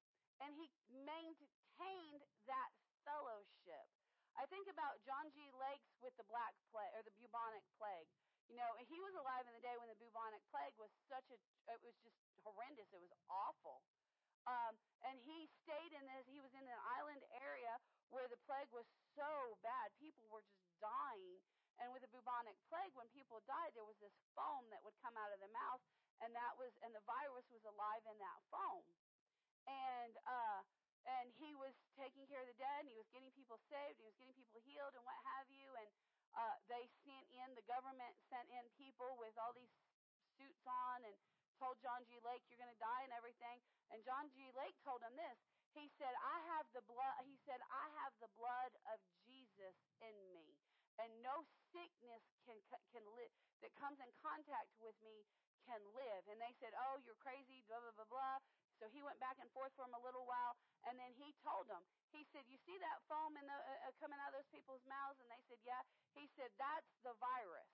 [0.44, 2.70] And he maintained that
[3.04, 3.88] fellowship.
[4.36, 5.50] I think about John G.
[5.56, 8.08] Lake's with the black plague or the bubonic plague.
[8.46, 11.38] You know, he was alive in the day when the bubonic plague was such a
[11.70, 12.88] it was just horrendous.
[12.90, 13.82] It was awful.
[14.48, 16.26] Um, and he stayed in this.
[16.26, 17.78] He was in an island area
[18.10, 21.38] where the plague was so bad, people were just dying.
[21.78, 25.16] And with the bubonic plague, when people died, there was this foam that would come
[25.16, 25.80] out of the mouth,
[26.20, 28.84] and that was and the virus was alive in that foam.
[29.64, 30.60] And uh,
[31.08, 34.04] and he was taking care of the dead and he was getting people saved he
[34.04, 35.68] was getting people healed and what have you.
[35.80, 35.88] And
[36.36, 39.72] uh, they sent in the government sent in people with all these
[40.36, 41.16] suits on and
[41.56, 42.20] told john g.
[42.20, 43.60] Lake you're going to die and everything.
[43.92, 44.52] And john g.
[44.52, 45.38] Lake told him this.
[45.72, 50.14] He said i have the blood he said i have the blood of jesus in
[50.34, 50.58] me
[51.00, 52.60] and no sickness can
[52.92, 53.32] can live
[53.64, 55.24] that comes in contact with me
[55.64, 58.38] can live and they said oh you're crazy blah blah blah blah
[58.80, 60.56] so he went back and forth for him a little while,
[60.88, 61.84] and then he told them.
[62.16, 64.80] He said, "You see that foam in the, uh, uh, coming out of those people's
[64.88, 65.84] mouths?" And they said, "Yeah."
[66.16, 67.68] He said, "That's the virus."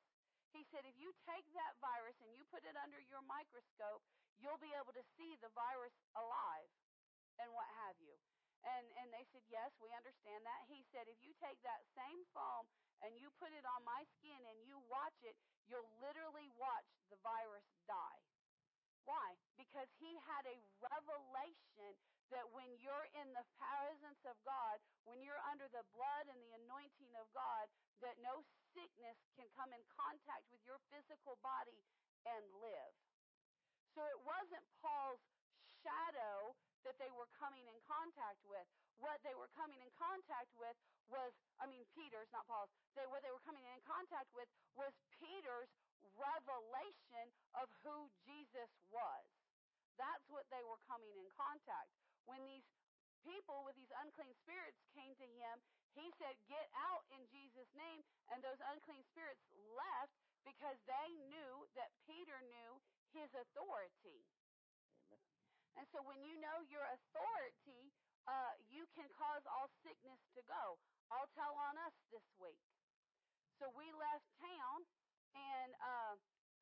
[0.50, 4.02] He said, "If you take that virus and you put it under your microscope,
[4.34, 6.74] you'll be able to see the virus alive,
[7.38, 8.18] and what have you."
[8.66, 12.26] And and they said, "Yes, we understand that." He said, "If you take that same
[12.34, 12.66] foam
[13.06, 15.38] and you put it on my skin and you watch it,
[15.70, 18.20] you'll literally watch the virus die."
[19.06, 19.38] Why?
[19.54, 21.94] Because he had a revelation
[22.34, 26.58] that when you're in the presence of God, when you're under the blood and the
[26.66, 27.70] anointing of God,
[28.02, 28.42] that no
[28.74, 31.86] sickness can come in contact with your physical body
[32.26, 32.94] and live.
[33.94, 35.22] So it wasn't Paul's
[35.86, 38.64] shadow that they were coming in contact with.
[39.02, 40.78] What they were coming in contact with
[41.10, 42.70] was, I mean, Peter's, not Paul's.
[42.94, 45.68] They, what they were coming in contact with was Peter's
[46.16, 47.26] revelation
[47.58, 49.26] of who Jesus was.
[49.98, 51.90] That's what they were coming in contact.
[52.24, 52.64] When these
[53.26, 55.56] people with these unclean spirits came to him,
[55.98, 58.04] he said, Get out in Jesus' name.
[58.30, 59.42] And those unclean spirits
[59.74, 62.78] left because they knew that Peter knew
[63.16, 64.22] his authority.
[65.76, 67.92] And so when you know your authority,
[68.26, 70.80] uh, you can cause all sickness to go.
[71.12, 72.60] I'll tell on us this week.
[73.60, 74.84] So we left town
[75.36, 76.14] and uh,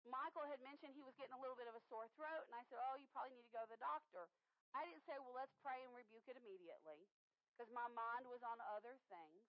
[0.05, 2.63] Michael had mentioned he was getting a little bit of a sore throat, and I
[2.69, 4.29] said, "Oh, you probably need to go to the doctor."
[4.77, 7.09] I didn't say, "Well, let's pray and rebuke it immediately,"
[7.55, 9.41] because my mind was on other things.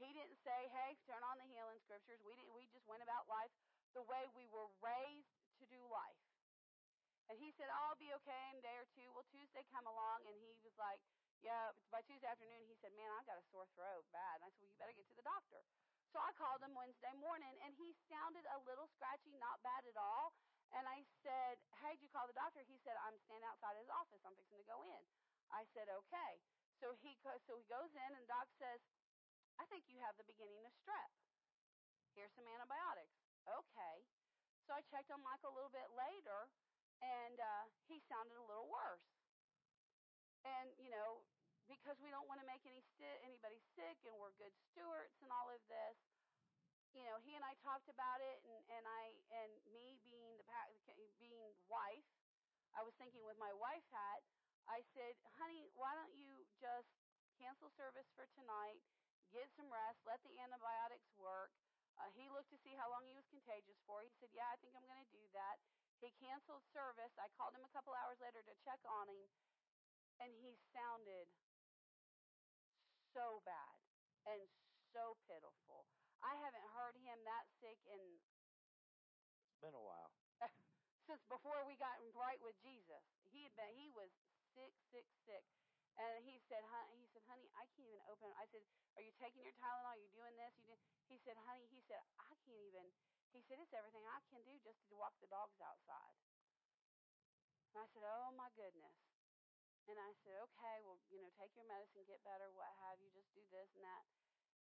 [0.00, 2.54] He didn't say, "Hey, turn on the healing scriptures." We didn't.
[2.56, 3.52] We just went about life
[3.94, 5.30] the way we were raised
[5.62, 6.18] to do life.
[7.28, 9.08] And he said, "I'll be okay in a day or two.
[9.12, 11.00] Well, Tuesday come along, and he was like,
[11.40, 14.50] "Yeah." By Tuesday afternoon, he said, "Man, I've got a sore throat, bad." And I
[14.52, 15.64] said, "Well, you better get to the doctor."
[16.14, 19.98] So I called him Wednesday morning, and he sounded a little scratchy, not bad at
[19.98, 20.30] all.
[20.70, 22.62] And I said, Hey, did you call the doctor?
[22.62, 24.22] He said, I'm standing outside his office.
[24.22, 25.02] I'm fixing to go in.
[25.50, 26.32] I said, Okay.
[26.78, 28.82] So he, so he goes in, and Doc says,
[29.58, 31.10] I think you have the beginning of strep.
[32.14, 33.14] Here's some antibiotics.
[33.46, 33.96] Okay.
[34.66, 36.50] So I checked on Michael a little bit later,
[37.02, 39.08] and uh, he sounded a little worse.
[40.44, 41.24] And, you know,
[41.64, 42.84] because we don't want to make any
[43.24, 45.96] anybody sick and we're good stewards and all of this
[46.92, 49.04] you know he and i talked about it and and i
[49.34, 52.06] and me being the being wife
[52.76, 54.22] i was thinking with my wife hat
[54.70, 56.92] i said honey why don't you just
[57.40, 58.78] cancel service for tonight
[59.34, 61.50] get some rest let the antibiotics work.
[61.94, 64.02] Uh, he looked to see how long he was contagious for.
[64.02, 65.58] He said yeah i think i'm going to do that
[66.02, 69.28] he canceled service i called him a couple hours later to check on him
[70.22, 71.26] and he sounded
[73.14, 73.78] so bad
[74.26, 74.42] and
[74.90, 75.86] so pitiful.
[76.22, 78.18] I haven't heard him that sick in.
[79.46, 80.10] It's been a while.
[81.06, 83.02] since before we got right with Jesus.
[83.30, 83.74] He had been.
[83.78, 84.10] He was
[84.54, 85.44] sick, sick, sick.
[85.94, 88.26] And he said, honey, he said, honey, I can't even open.
[88.34, 88.66] I said,
[88.98, 89.94] are you taking your Tylenol?
[89.94, 90.50] Are you doing this?
[90.58, 90.76] You do?
[91.06, 92.90] He said, honey, he said, I can't even.
[93.34, 96.14] He said, it's everything I can do just to walk the dogs outside.
[97.74, 98.94] And I said, Oh my goodness.
[99.90, 103.10] And I said, Okay, well, you know, take your medicine, get better, what have you,
[103.10, 104.06] just do this and that.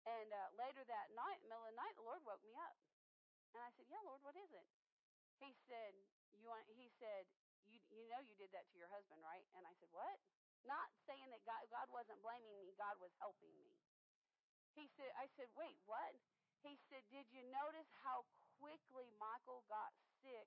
[0.06, 2.78] And uh, later that night, middle of the night, the Lord woke me up.
[3.50, 4.68] And I said, Yeah, Lord, what is it?
[5.42, 5.98] He said,
[6.38, 7.26] You want he said,
[7.66, 9.44] You you know you did that to your husband, right?
[9.58, 10.22] And I said, What?
[10.62, 13.74] Not saying that God God wasn't blaming me, God was helping me.
[14.78, 16.14] He said I said, Wait, what?
[16.62, 18.22] He said, Did you notice how
[18.60, 20.46] quickly Michael got sick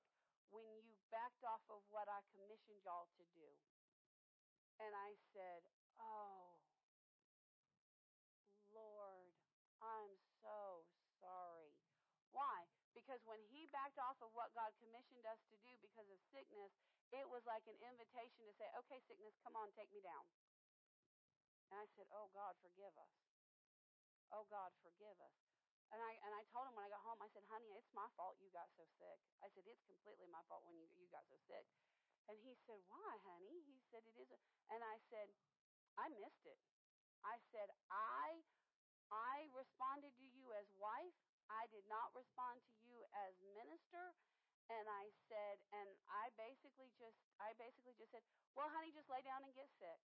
[0.54, 3.50] when you backed off of what I commissioned y'all to do?
[4.78, 5.66] And I said,
[5.98, 6.62] Oh,
[8.70, 9.34] Lord,
[9.82, 10.14] I'm
[10.46, 10.86] so
[11.18, 11.74] sorry.
[12.34, 12.70] Why?
[12.94, 16.74] Because when he backed off of what God commissioned us to do because of sickness,
[17.10, 20.26] it was like an invitation to say, Okay, sickness, come on, take me down.
[21.74, 23.14] And I said, Oh, God, forgive us.
[24.34, 25.53] Oh, God, forgive us.
[25.94, 28.10] And I and I told him when I got home, I said, "Honey, it's my
[28.18, 31.22] fault you got so sick." I said, "It's completely my fault when you you got
[31.30, 31.70] so sick."
[32.26, 34.42] And he said, "Why, honey?" He said, "It is."
[34.74, 35.30] And I said,
[35.94, 36.58] "I missed it."
[37.22, 38.42] I said, "I
[39.14, 41.14] I responded to you as wife.
[41.46, 44.18] I did not respond to you as minister."
[44.74, 48.26] And I said, and I basically just I basically just said,
[48.58, 50.02] "Well, honey, just lay down and get sick."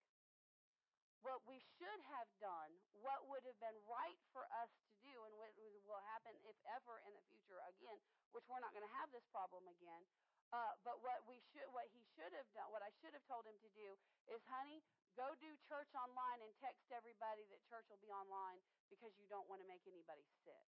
[1.21, 2.71] What we should have done,
[3.03, 5.51] what would have been right for us to do, and what
[5.87, 7.99] will happen if ever in the future again,
[8.31, 10.03] which we're not going to have this problem again.
[10.49, 13.45] Uh, but what we should, what he should have done, what I should have told
[13.45, 13.93] him to do
[14.33, 14.81] is, honey,
[15.13, 18.57] go do church online and text everybody that church will be online
[18.89, 20.65] because you don't want to make anybody sick.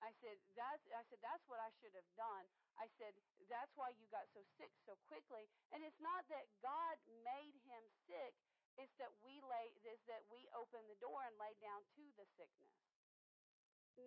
[0.00, 2.48] I said that's I said that's what I should have done.
[2.80, 3.12] I said
[3.52, 5.44] that's why you got so sick so quickly.
[5.76, 8.32] And it's not that God made him sick
[8.80, 12.24] it's that we lay is that we open the door and lay down to the
[12.40, 12.80] sickness.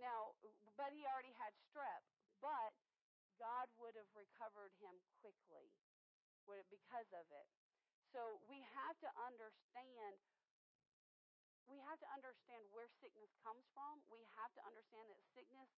[0.02, 0.34] Now,
[0.74, 2.02] but he already had strep,
[2.42, 2.74] but
[3.38, 5.70] God would have recovered him quickly
[6.50, 7.48] because of it.
[8.10, 10.18] So we have to understand
[11.64, 14.04] we have to understand where sickness comes from.
[14.12, 15.72] We have to understand that sickness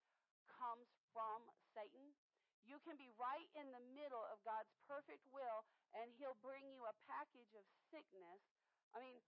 [0.50, 1.46] comes from
[1.78, 2.18] Satan.
[2.66, 5.62] You can be right in the middle of God's perfect will,
[5.94, 8.42] and He'll bring you a package of sickness
[8.96, 9.20] I mean,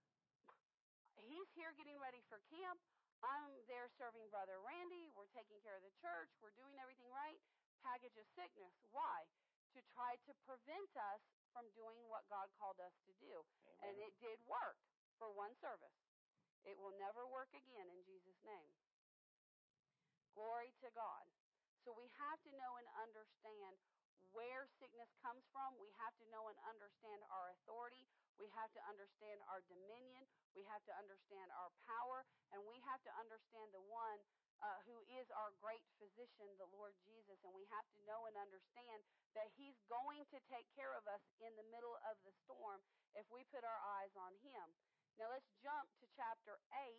[1.27, 2.79] he's here getting ready for camp.
[3.19, 5.11] I'm there serving Brother Randy.
[5.11, 6.31] We're taking care of the church.
[6.39, 7.35] We're doing everything right.
[7.83, 8.71] Package of sickness.
[8.95, 9.27] Why?
[9.75, 13.43] To try to prevent us from doing what God called us to do.
[13.67, 13.83] Amen.
[13.83, 14.79] And it did work
[15.19, 15.99] for one service.
[16.63, 18.71] It will never work again in Jesus' name.
[20.31, 21.25] Glory to God.
[21.83, 23.75] So we have to know and understand
[24.31, 25.73] where sickness comes from.
[25.81, 28.05] We have to know and understand our authority.
[28.37, 30.25] We have to understand our dominion.
[30.53, 32.25] We have to understand our power.
[32.53, 34.21] And we have to understand the one
[34.61, 37.37] uh, who is our great physician, the Lord Jesus.
[37.45, 39.01] And we have to know and understand
[39.37, 42.81] that He's going to take care of us in the middle of the storm
[43.13, 44.65] if we put our eyes on Him.
[45.17, 46.93] Now let's jump to chapter 8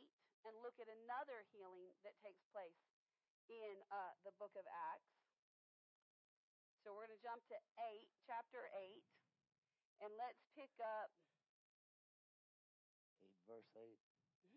[0.46, 2.78] and look at another healing that takes place
[3.46, 5.14] in uh, the book of Acts.
[6.82, 9.02] So we're going to jump to 8, chapter 8,
[10.02, 11.10] and let's pick up
[13.24, 13.98] 8 verse 8.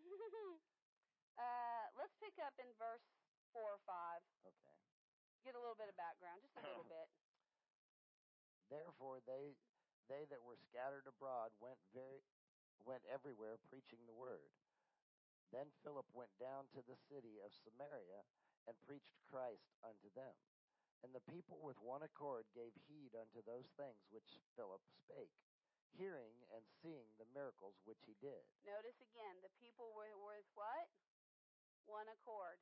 [1.42, 3.06] uh, let's pick up in verse
[3.54, 4.22] 4 or 5.
[4.46, 4.78] Okay.
[5.42, 7.10] Get a little bit of background, just a little bit.
[8.70, 9.58] Therefore they
[10.08, 12.24] they that were scattered abroad went very
[12.84, 14.54] went everywhere preaching the word.
[15.52, 18.24] Then Philip went down to the city of Samaria
[18.70, 20.32] and preached Christ unto them.
[21.02, 25.34] And the people with one accord gave heed unto those things which Philip spake
[25.98, 28.44] hearing and seeing the miracles which he did.
[28.64, 30.88] Notice again, the people were with what?
[31.88, 32.60] One accord.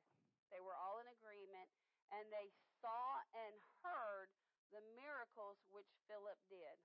[0.49, 1.69] They were all in agreement,
[2.09, 2.49] and they
[2.81, 3.53] saw and
[3.85, 4.33] heard
[4.73, 6.77] the miracles which Philip did.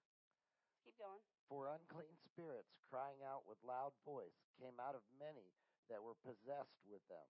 [0.68, 1.20] Let's keep going.
[1.48, 5.52] For unclean spirits, crying out with loud voice, came out of many
[5.88, 7.28] that were possessed with them,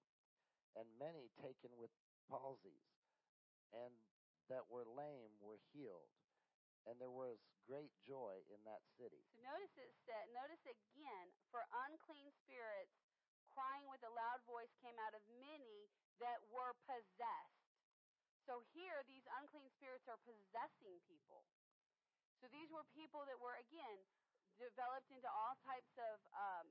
[0.74, 1.90] and many taken with
[2.30, 2.86] palsies,
[3.74, 3.94] and
[4.52, 6.12] that were lame were healed
[6.84, 9.24] and there was great joy in that city.
[9.32, 12.92] So notice it said, notice again, for unclean spirits
[13.54, 15.88] crying with a loud voice came out of many
[16.18, 17.64] that were possessed.
[18.44, 21.46] So here, these unclean spirits are possessing people.
[22.42, 24.04] So these were people that were, again,
[24.60, 26.66] developed into all types of um,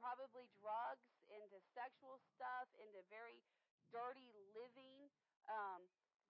[0.00, 3.44] probably drugs, into sexual stuff, into very
[3.92, 5.12] dirty living.
[5.52, 5.84] Um,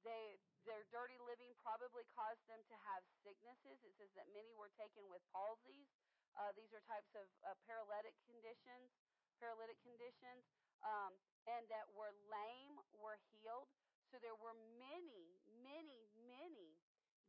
[0.06, 3.78] they their dirty living probably caused them to have sicknesses.
[3.86, 5.86] It says that many were taken with palsies.
[6.34, 8.90] Uh, these are types of uh, paralytic conditions,
[9.38, 10.42] paralytic conditions,
[10.82, 11.14] um,
[11.46, 13.70] and that were lame were healed.
[14.10, 16.78] So there were many, many, many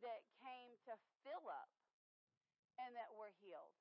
[0.02, 1.70] that came to Philip
[2.78, 3.74] and that were healed.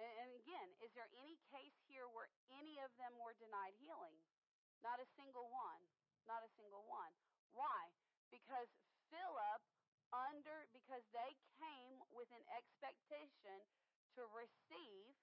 [0.00, 4.16] And, and again, is there any case here where any of them were denied healing?
[4.80, 5.82] Not a single one.
[6.24, 7.12] Not a single one.
[7.52, 7.92] Why?
[8.30, 8.70] Because
[9.10, 9.60] Philip
[10.10, 13.58] under because they came with an expectation
[14.18, 15.14] to receive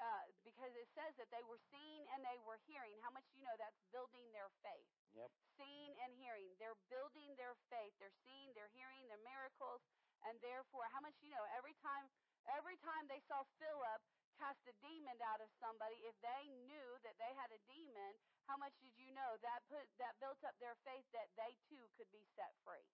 [0.00, 2.96] uh, because it says that they were seeing and they were hearing.
[3.04, 4.88] How much do you know that's building their faith?
[5.12, 5.28] Yep.
[5.60, 6.56] Seeing and hearing.
[6.56, 7.92] They're building their faith.
[8.00, 9.84] They're seeing, they're hearing, their miracles,
[10.24, 11.44] and therefore, how much do you know?
[11.52, 12.08] Every time,
[12.48, 14.00] every time they saw Philip
[14.38, 18.12] cast a demon out of somebody, if they knew that they had a demon,
[18.48, 21.84] how much did you know that put that built up their faith that they too
[21.96, 22.86] could be set free?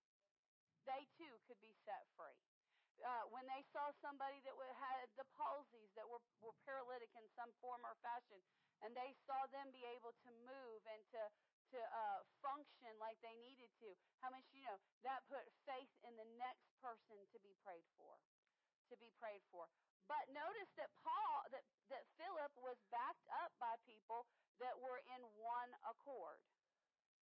[0.87, 2.39] They too could be set free
[3.05, 7.51] uh, when they saw somebody that had the palsies that were, were paralytic in some
[7.63, 8.39] form or fashion,
[8.83, 11.23] and they saw them be able to move and to
[11.69, 13.93] to uh, function like they needed to.
[14.25, 18.17] How much you know that put faith in the next person to be prayed for,
[18.89, 19.69] to be prayed for.
[20.09, 24.25] But notice that Paul, that that Philip was backed up by people
[24.61, 26.41] that were in one accord.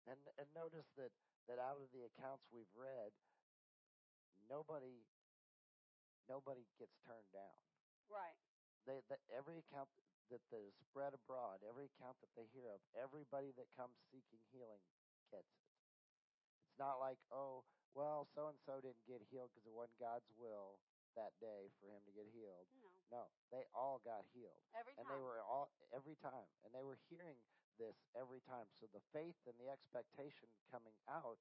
[0.05, 1.13] And and notice that
[1.49, 3.13] that out of the accounts we've read,
[4.49, 5.09] nobody
[6.29, 7.57] nobody gets turned down.
[8.09, 8.37] Right.
[8.85, 9.89] They, they every account
[10.29, 14.41] that that is spread abroad, every account that they hear of, everybody that comes seeking
[14.53, 14.81] healing
[15.33, 15.65] gets it.
[16.69, 17.65] It's not like, oh,
[17.97, 20.81] well, so and so didn't get healed because it wasn't God's will
[21.15, 22.67] that day for him to get healed.
[22.83, 22.91] No.
[23.13, 24.59] No, they all got healed.
[24.75, 24.99] Every time.
[24.99, 27.39] and they were all every time, and they were hearing
[27.79, 28.67] this every time.
[28.81, 31.39] So the faith and the expectation coming out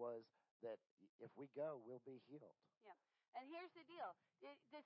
[0.00, 0.24] was
[0.64, 0.80] that
[1.20, 2.56] if we go, we'll be healed.
[2.86, 2.96] Yeah.
[3.36, 4.80] And here's the deal: the, the,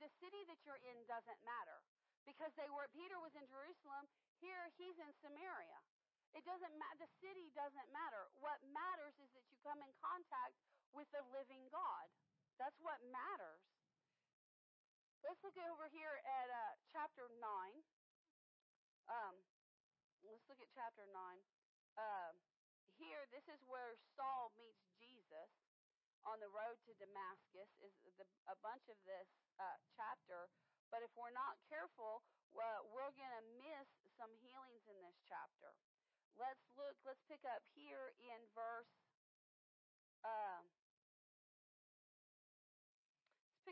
[0.00, 1.84] the city that you're in doesn't matter
[2.24, 2.88] because they were.
[2.96, 4.08] Peter was in Jerusalem.
[4.40, 5.80] Here, he's in Samaria.
[6.36, 7.08] It doesn't matter.
[7.08, 8.28] The city doesn't matter.
[8.44, 10.52] What matters is that you come in contact
[10.92, 12.06] with the living God.
[12.56, 13.64] That's what matters.
[15.20, 17.82] Let's look over here at uh, chapter nine.
[19.10, 19.36] Um,
[20.24, 21.42] let's look at chapter nine.
[21.98, 22.32] Uh,
[22.96, 25.50] here, this is where Saul meets Jesus
[26.24, 29.28] on the road to Damascus is the, a bunch of this
[29.60, 30.48] uh, chapter.
[30.88, 32.24] But if we're not careful,
[32.56, 35.76] well, we're going to miss some healings in this chapter.
[36.40, 38.90] Let's look, let's pick up here in verse.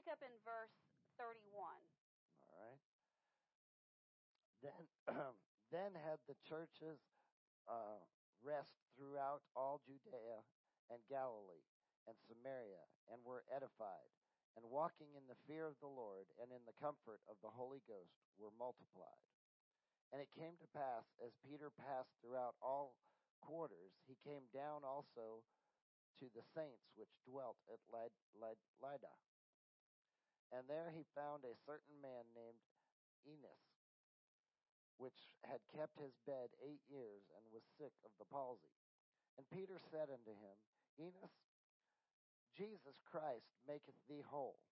[0.05, 0.77] Pick up in verse
[1.17, 1.49] 31.
[1.57, 2.85] All right.
[4.61, 4.85] Then,
[5.73, 7.01] then had the churches
[7.65, 8.05] uh,
[8.45, 10.45] rest throughout all Judea
[10.93, 11.65] and Galilee
[12.05, 14.13] and Samaria, and were edified,
[14.61, 17.81] and walking in the fear of the Lord and in the comfort of the Holy
[17.89, 19.25] Ghost were multiplied.
[20.13, 23.01] And it came to pass, as Peter passed throughout all
[23.41, 25.41] quarters, he came down also
[26.21, 29.17] to the saints which dwelt at Lydda.
[30.55, 32.63] And there he found a certain man named
[33.27, 33.67] Enos,
[35.03, 38.71] which had kept his bed eight years and was sick of the palsy.
[39.35, 40.55] And Peter said unto him,
[40.95, 41.35] Enos,
[42.55, 44.63] Jesus Christ maketh thee whole.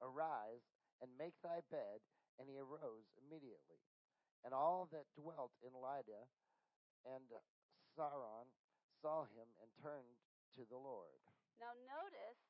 [0.00, 0.64] Arise
[1.04, 2.00] and make thy bed.
[2.40, 3.80] And he arose immediately.
[4.40, 6.24] And all that dwelt in Lydda
[7.04, 7.28] and
[7.92, 8.48] Saron
[9.04, 10.16] saw him and turned
[10.56, 11.20] to the Lord.
[11.60, 12.40] Now notice,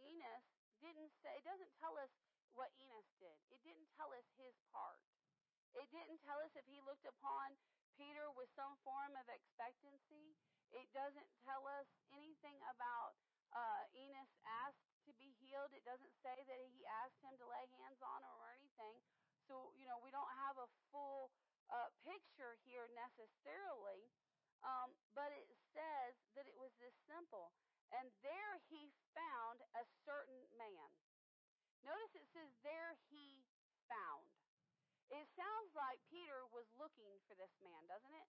[0.00, 2.10] Enos didn't say, it doesn't tell us
[2.54, 3.38] what Enos did.
[3.50, 5.02] It didn't tell us his part.
[5.76, 7.54] It didn't tell us if he looked upon
[7.94, 10.34] Peter with some form of expectancy.
[10.74, 13.14] It doesn't tell us anything about
[13.54, 14.32] uh, Enos
[14.64, 15.72] asked to be healed.
[15.72, 18.96] It doesn't say that he asked him to lay hands on him or anything.
[19.48, 21.32] So, you know, we don't have a full
[21.72, 24.12] uh, picture here necessarily.
[24.60, 27.54] Um, but it says that it was this simple.
[27.96, 30.88] And there he found a certain man.
[31.86, 33.46] Notice it says, there he
[33.88, 34.28] found.
[35.08, 38.28] It sounds like Peter was looking for this man, doesn't it?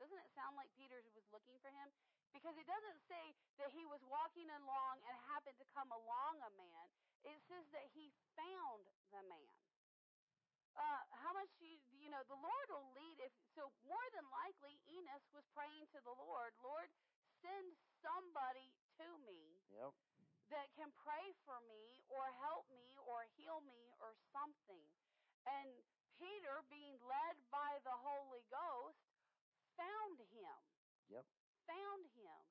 [0.00, 1.88] Doesn't it sound like Peter was looking for him?
[2.32, 6.52] Because it doesn't say that he was walking along and happened to come along a
[6.56, 6.84] man.
[7.24, 9.56] It says that he found the man.
[10.76, 14.76] Uh, how much you you know the Lord will lead if so more than likely
[14.92, 16.92] Enos was praying to the Lord, Lord,
[17.46, 19.94] send somebody to me yep.
[20.50, 24.90] that can pray for me or help me or heal me or something.
[25.46, 25.70] And
[26.18, 28.98] Peter, being led by the Holy Ghost,
[29.78, 30.58] found him.
[31.06, 31.22] Yep
[31.66, 32.42] found him.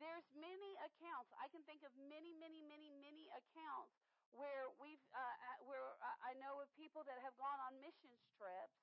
[0.00, 1.30] There's many accounts.
[1.38, 3.94] I can think of many, many, many, many accounts
[4.34, 5.36] where we've uh,
[5.68, 5.94] where
[6.24, 8.80] I know of people that have gone on missions trips.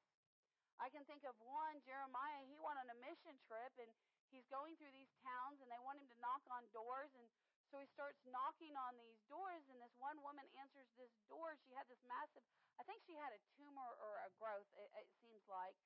[0.80, 2.48] I can think of one, Jeremiah.
[2.48, 3.92] He went on a mission trip and
[4.32, 7.26] he's going through these towns and they want him to knock on doors and
[7.70, 11.54] So he starts knocking on these doors, and this one woman answers this door.
[11.62, 12.42] She had this massive,
[12.82, 15.78] I think she had a tumor or a growth, it, it seems like.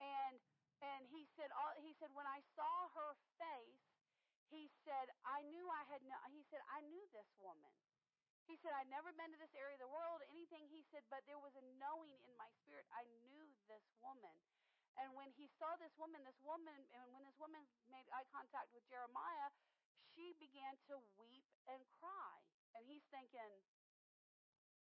[0.00, 0.40] And
[0.80, 3.84] and he said, all, he said, when I saw her face,
[4.52, 7.72] he said, I knew I had no, he said, I knew this woman.
[8.48, 10.68] He said, I'd never been to this area of the world, anything.
[10.68, 12.84] He said, but there was a knowing in my spirit.
[12.94, 14.36] I knew this woman.
[14.96, 17.60] And when he saw this woman, this woman, and when this woman
[17.92, 19.52] made eye contact with Jeremiah,
[20.16, 22.36] she began to weep and cry.
[22.72, 23.60] And he's thinking,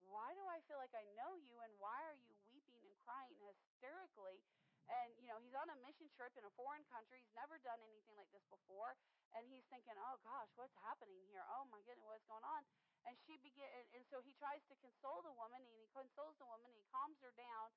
[0.06, 3.34] why do I feel like I know you, and why are you weeping and crying
[3.42, 4.38] hysterically?
[4.86, 7.18] And, you know, he's on a mission trip in a foreign country.
[7.18, 8.94] He's never done anything like this before.
[9.34, 11.42] And he's thinking, oh, gosh, what's happening here?
[11.58, 12.62] Oh, my goodness, what's going on?
[13.02, 16.38] And she begin, and, and so he tries to console the woman, and he consoles
[16.38, 17.74] the woman, and he calms her down.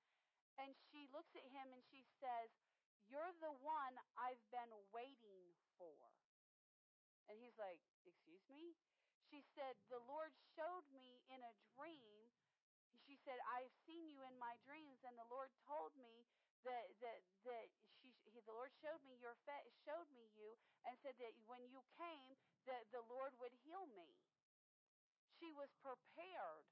[0.60, 2.52] And she looks at him and she says,
[3.08, 5.96] You're the one I've been waiting for.
[7.32, 8.76] And he's like, Excuse me?
[9.32, 12.28] She said, The Lord showed me in a dream.
[13.08, 16.26] She said, I've seen you in my dreams, and the Lord told me
[16.68, 17.68] that that that
[18.02, 21.64] she he, the Lord showed me your fa- showed me you and said that when
[21.72, 22.36] you came
[22.68, 24.20] that the Lord would heal me.
[25.40, 26.68] She was prepared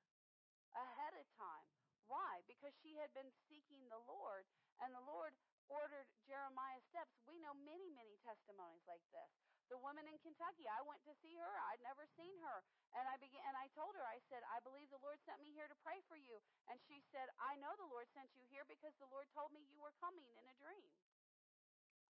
[0.75, 1.86] ahead of time.
[2.07, 2.41] Why?
[2.47, 4.47] Because she had been seeking the Lord,
[4.79, 5.35] and the Lord
[5.67, 7.11] ordered Jeremiah's steps.
[7.27, 9.27] We know many, many testimonies like this.
[9.67, 11.53] The woman in Kentucky, I went to see her.
[11.67, 12.63] I'd never seen her.
[12.95, 15.51] And I began and I told her, I said, I believe the Lord sent me
[15.51, 16.39] here to pray for you.
[16.71, 19.67] And she said, I know the Lord sent you here because the Lord told me
[19.67, 20.87] you were coming in a dream.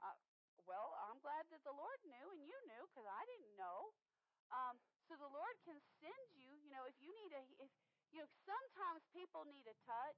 [0.05, 0.13] Uh,
[0.69, 3.89] well, I'm glad that the Lord knew and you knew because I didn't know.
[4.53, 4.77] Um,
[5.09, 7.71] so the Lord can send you, you know, if you need a, if,
[8.17, 10.17] you know, sometimes people need a touch.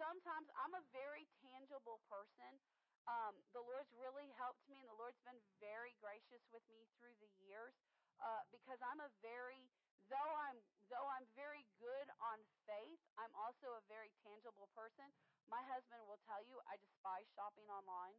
[0.00, 2.56] Sometimes I'm a very tangible person.
[3.04, 7.12] Um, the Lord's really helped me, and the Lord's been very gracious with me through
[7.20, 7.76] the years
[8.24, 9.68] uh, because I'm a very
[10.08, 10.56] though I'm
[10.88, 15.12] though I'm very good on faith, I'm also a very tangible person.
[15.52, 18.16] My husband will tell you I despise shopping online.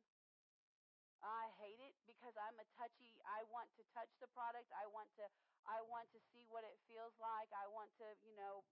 [1.22, 3.22] I hate it because I'm a touchy.
[3.26, 4.69] I want to touch the product.
[4.74, 5.26] I want to.
[5.69, 7.49] I want to see what it feels like.
[7.53, 8.65] I want to, you know,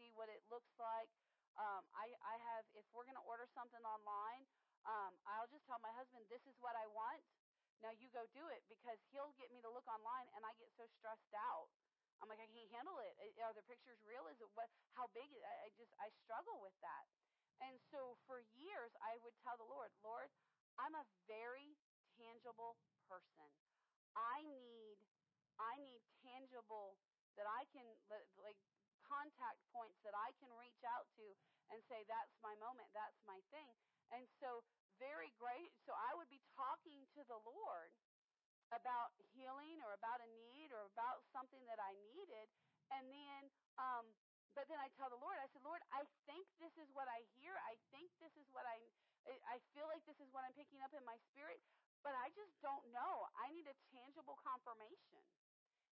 [0.00, 1.12] see what it looks like.
[1.60, 2.64] Um, I, I have.
[2.72, 4.48] If we're going to order something online,
[4.88, 7.20] um, I'll just tell my husband, "This is what I want.
[7.84, 10.72] Now you go do it," because he'll get me to look online, and I get
[10.80, 11.68] so stressed out.
[12.20, 13.16] I'm like, I can't handle it.
[13.40, 14.28] Are the pictures real?
[14.28, 14.68] Is it what?
[14.92, 15.28] How big?
[15.64, 17.08] I just I struggle with that.
[17.60, 20.32] And so for years, I would tell the Lord, Lord,
[20.80, 21.76] I'm a very
[22.20, 22.76] tangible
[23.08, 23.48] person.
[24.12, 25.00] I need
[25.56, 27.00] I need tangible
[27.36, 27.84] that I can
[28.36, 28.60] like
[29.00, 31.26] contact points that I can reach out to
[31.72, 33.72] and say that's my moment, that's my thing.
[34.12, 34.62] And so
[35.00, 37.88] very great so I would be talking to the Lord
[38.68, 42.46] about healing or about a need or about something that I needed
[42.92, 43.42] and then
[43.80, 44.06] um
[44.54, 47.22] but then I tell the Lord, I said, Lord, I think this is what I
[47.38, 47.54] hear.
[47.70, 48.82] I think this is what I
[49.46, 51.60] I feel like this is what I'm picking up in my spirit.
[52.00, 53.28] But I just don't know.
[53.36, 55.20] I need a tangible confirmation.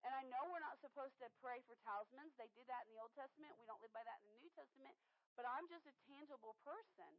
[0.06, 2.30] And I know we're not supposed to pray for talismans.
[2.38, 3.58] They did that in the Old Testament.
[3.58, 4.94] We don't live by that in the New Testament.
[5.34, 7.10] But I'm just a tangible person.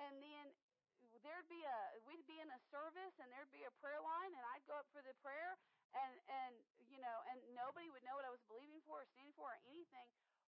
[0.00, 0.56] And then
[1.20, 4.44] there'd be a we'd be in a service and there'd be a prayer line and
[4.56, 5.52] I'd go up for the prayer
[5.92, 6.54] and and
[6.88, 9.60] you know and nobody would know what I was believing for or standing for or
[9.68, 10.08] anything.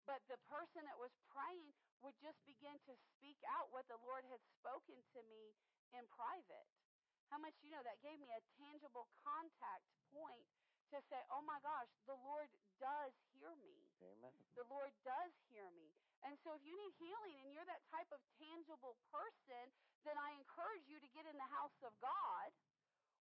[0.05, 1.73] But the person that was praying
[2.05, 5.57] would just begin to speak out what the Lord had spoken to me
[5.97, 6.69] in private.
[7.29, 10.47] How much you know that gave me a tangible contact point
[10.93, 12.47] to say, oh my gosh, the Lord
[12.77, 13.75] does hear me.
[14.05, 14.35] Amen.
[14.53, 15.89] The Lord does hear me.
[16.21, 19.65] And so if you need healing and you're that type of tangible person,
[20.05, 22.49] then I encourage you to get in the house of God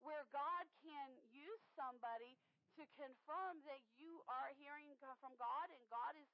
[0.01, 2.41] where God can use somebody
[2.81, 4.89] to confirm that you are hearing
[5.21, 6.29] from God and God is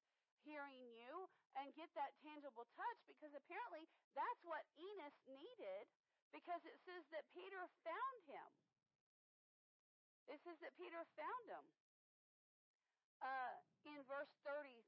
[0.46, 1.26] hearing you
[1.58, 3.82] and get that tangible touch because apparently
[4.14, 5.90] that's what Enos needed
[6.34, 8.50] because it says that Peter found him.
[10.26, 11.66] It says that Peter found him.
[13.22, 13.54] Uh,
[13.86, 14.82] in verse 33,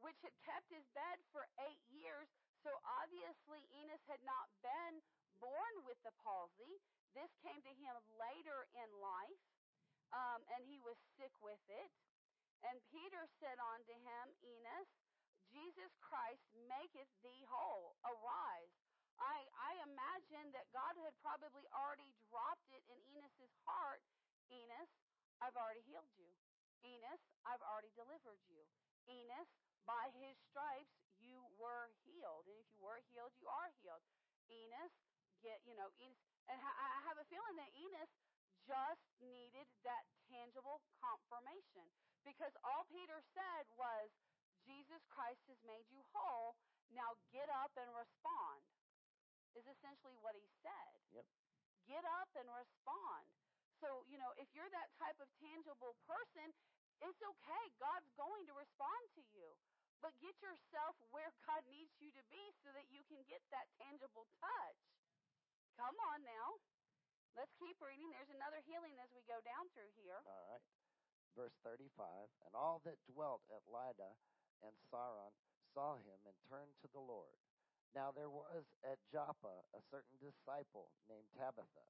[0.00, 2.30] which had kept his bed for eight years.
[2.62, 2.70] So
[3.02, 5.02] obviously, Enos had not been
[5.42, 6.80] born with the palsy.
[7.12, 9.44] This came to him later in life,
[10.14, 11.90] um, and he was sick with it.
[12.62, 14.90] And Peter said unto him, Enos,
[15.50, 17.96] Jesus Christ maketh thee whole.
[18.06, 18.76] Arise,
[19.20, 24.00] I, I imagine that God had probably already dropped it in Enos's heart.
[24.48, 24.90] Enos,
[25.44, 26.32] I've already healed you.
[26.80, 28.64] Enos, I've already delivered you.
[29.06, 29.48] Enos,
[29.84, 32.48] by his stripes you were healed.
[32.48, 34.00] And if you were healed, you are healed.
[34.48, 34.92] Enos,
[35.44, 38.10] get, you know, Enos, and I have a feeling that Enos
[38.66, 41.86] just needed that tangible confirmation.
[42.24, 44.10] Because all Peter said was,
[44.66, 46.56] Jesus Christ has made you whole.
[46.90, 48.60] Now get up and respond,
[49.58, 50.92] is essentially what he said.
[51.14, 51.26] Yep.
[51.88, 53.26] Get up and respond.
[53.80, 56.52] So, you know, if you're that type of tangible person,
[57.00, 57.64] it's okay.
[57.80, 59.48] God's going to respond to you.
[60.04, 63.68] But get yourself where God needs you to be so that you can get that
[63.76, 64.80] tangible touch.
[65.76, 66.60] Come on now.
[67.36, 68.08] Let's keep reading.
[68.12, 70.20] There's another healing as we go down through here.
[70.24, 70.64] All right.
[71.36, 71.96] Verse 35
[72.44, 74.18] And all that dwelt at Lydda
[74.60, 75.32] and Saron
[75.72, 77.38] saw him and turned to the Lord.
[77.94, 81.86] Now there was at Joppa a certain disciple named Tabitha,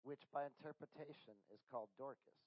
[0.00, 2.40] which by interpretation is called Dorcas.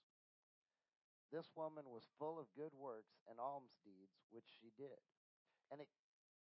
[1.30, 4.98] This woman was full of good works and alms deeds which she did.
[5.70, 5.90] And it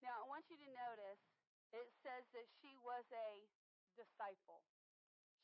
[0.02, 1.22] Now, I want you to notice
[1.70, 3.32] it says that she was a
[3.94, 4.66] disciple.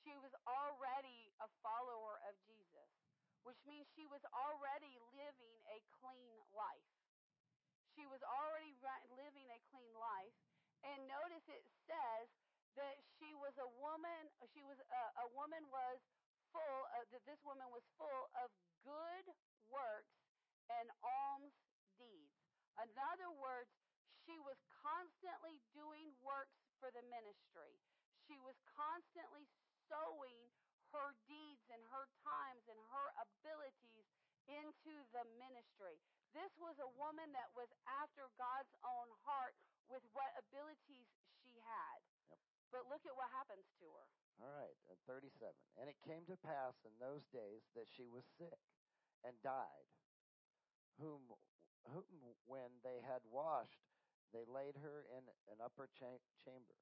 [0.01, 2.89] She was already a follower of Jesus,
[3.45, 6.89] which means she was already living a clean life.
[7.93, 8.73] She was already
[9.13, 10.33] living a clean life.
[10.85, 12.27] And notice it says
[12.77, 15.97] that she was a woman, she was a, a woman was
[16.53, 18.53] full of, that this woman was full of
[18.85, 19.25] good
[19.67, 20.17] works
[20.69, 21.55] and alms
[21.97, 22.37] deeds.
[22.77, 23.73] In other words,
[24.27, 27.79] she was constantly doing works for the ministry.
[28.29, 29.47] She was constantly
[29.89, 30.37] sowing
[30.93, 34.07] her deeds and her times and her abilities
[34.47, 35.99] into the ministry.
[36.35, 39.55] This was a woman that was after God's own heart
[39.87, 41.07] with what abilities
[41.43, 41.97] she had.
[42.31, 42.39] Yep.
[42.71, 44.07] But look at what happens to her.
[44.37, 45.49] All right, uh, 37.
[45.81, 48.59] And it came to pass in those days that she was sick
[49.25, 49.87] and died,
[51.01, 51.33] whom,
[51.89, 53.81] whom when they had washed,
[54.29, 56.77] they laid her in an upper cha- chamber.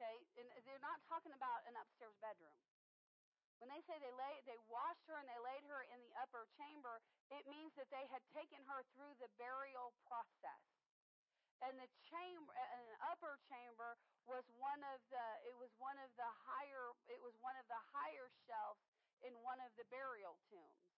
[0.00, 2.56] Okay, and they're not talking about an upstairs bedroom.
[3.60, 6.48] When they say they lay, they washed her and they laid her in the upper
[6.56, 10.64] chamber, it means that they had taken her through the burial process.
[11.60, 15.24] And the chamber, uh, an upper chamber, was one of the.
[15.44, 16.96] It was one of the higher.
[17.12, 18.80] It was one of the higher shelves
[19.20, 20.88] in one of the burial tombs.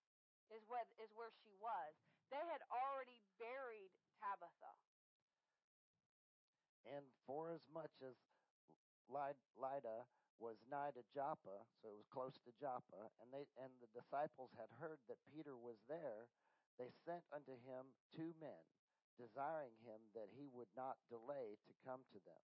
[0.54, 1.98] Is what is where she was.
[2.30, 3.90] They had already buried
[4.22, 4.72] Tabitha.
[6.86, 8.14] And for as much as
[9.10, 10.06] Lydda
[10.42, 14.50] was nigh to Joppa, so it was close to Joppa, and they and the disciples
[14.58, 16.26] had heard that Peter was there,
[16.82, 18.66] they sent unto him two men,
[19.14, 22.42] desiring him that he would not delay to come to them.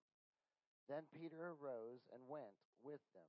[0.87, 3.27] Then Peter arose and went with them.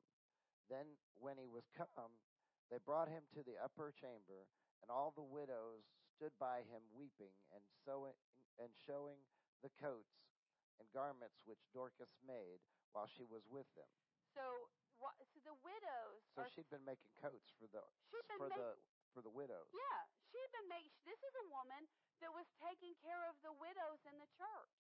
[0.71, 2.23] Then when he was come,
[2.71, 4.47] they brought him to the upper chamber,
[4.87, 5.83] and all the widows
[6.15, 8.15] stood by him weeping and sewing
[8.55, 9.19] and showing
[9.67, 10.31] the coats
[10.79, 12.63] and garments which Dorcas made
[12.95, 13.91] while she was with them.
[14.35, 14.71] So,
[15.03, 18.49] what, so the widows So are she'd been making coats for the She'd been for
[18.51, 18.71] make- the
[19.11, 19.67] for the widows.
[19.75, 20.95] Yeah, she had been making.
[21.03, 21.83] This is a woman
[22.23, 24.75] that was taking care of the widows in the church.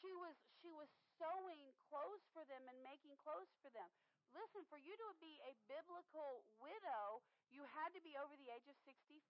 [0.00, 0.32] She was
[0.64, 0.88] she was
[1.20, 3.92] sewing clothes for them and making clothes for them.
[4.32, 7.20] Listen, for you to be a biblical widow,
[7.52, 9.20] you had to be over the age of 65.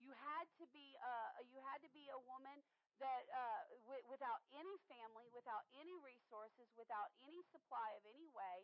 [0.00, 2.62] You had to be uh, you had to be a woman
[3.02, 8.56] that uh, w- without any family, without any resources, without any supply of any way,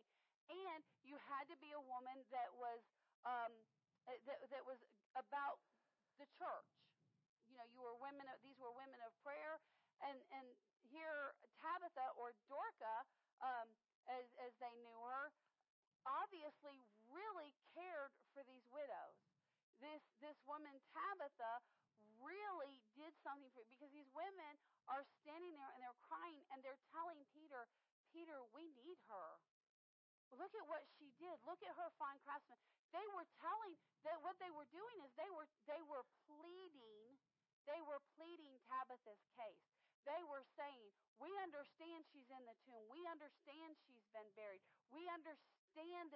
[0.47, 2.81] and you had to be a woman that was
[3.27, 3.51] um,
[4.07, 4.79] uh, that, that was
[5.19, 5.59] about
[6.17, 6.71] the church.
[7.51, 8.25] You know, you were women.
[8.31, 9.59] Of, these were women of prayer,
[10.01, 10.47] and and
[10.87, 12.95] here Tabitha or Dorca,
[13.43, 13.67] um,
[14.07, 15.35] as as they knew her,
[16.07, 16.79] obviously
[17.11, 19.17] really cared for these widows.
[19.83, 21.61] This this woman Tabitha
[22.21, 24.53] really did something for you because these women
[24.87, 27.67] are standing there and they're crying and they're telling Peter,
[28.11, 29.29] Peter, we need her.
[30.35, 31.41] Look at what she did.
[31.41, 32.59] Look at her fine craftsman.
[32.93, 33.73] They were telling
[34.05, 37.17] that what they were doing is they were they were pleading,
[37.65, 39.65] they were pleading Tabitha's case.
[40.07, 40.89] They were saying,
[41.21, 42.85] We understand she's in the tomb.
[42.89, 44.63] We understand she's been buried.
[44.89, 45.58] We understand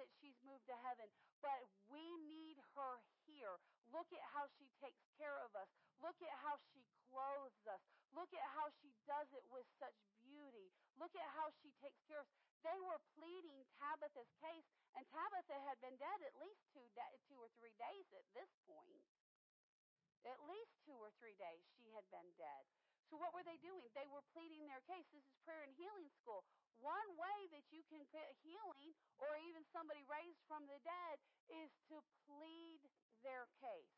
[0.04, 1.06] that she's moved to heaven,
[1.40, 2.94] but we need her
[3.24, 3.56] here.
[3.88, 5.68] Look at how she takes care of us.
[6.02, 7.80] Look at how she clothes us.
[8.12, 10.70] Look at how she does it with such beauty.
[11.00, 12.38] Look at how she takes care of us.
[12.62, 16.86] They were pleading Tabitha's case, and Tabitha had been dead at least two,
[17.28, 19.02] two or three days at this point.
[20.24, 22.53] At least two or three days she had been dead.
[23.14, 23.86] So what were they doing?
[23.94, 25.06] They were pleading their case.
[25.14, 26.42] This is prayer and healing school.
[26.82, 28.90] One way that you can get healing
[29.22, 32.82] or even somebody raised from the dead is to plead
[33.22, 33.94] their case.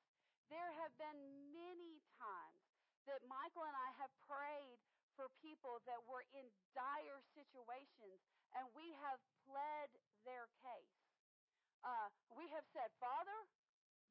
[0.53, 1.17] There have been
[1.57, 2.69] many times
[3.09, 4.85] that Michael and I have prayed
[5.17, 8.21] for people that were in dire situations
[8.53, 9.97] and we have pled
[10.29, 11.01] their case.
[11.85, 13.39] uh, we have said, Father,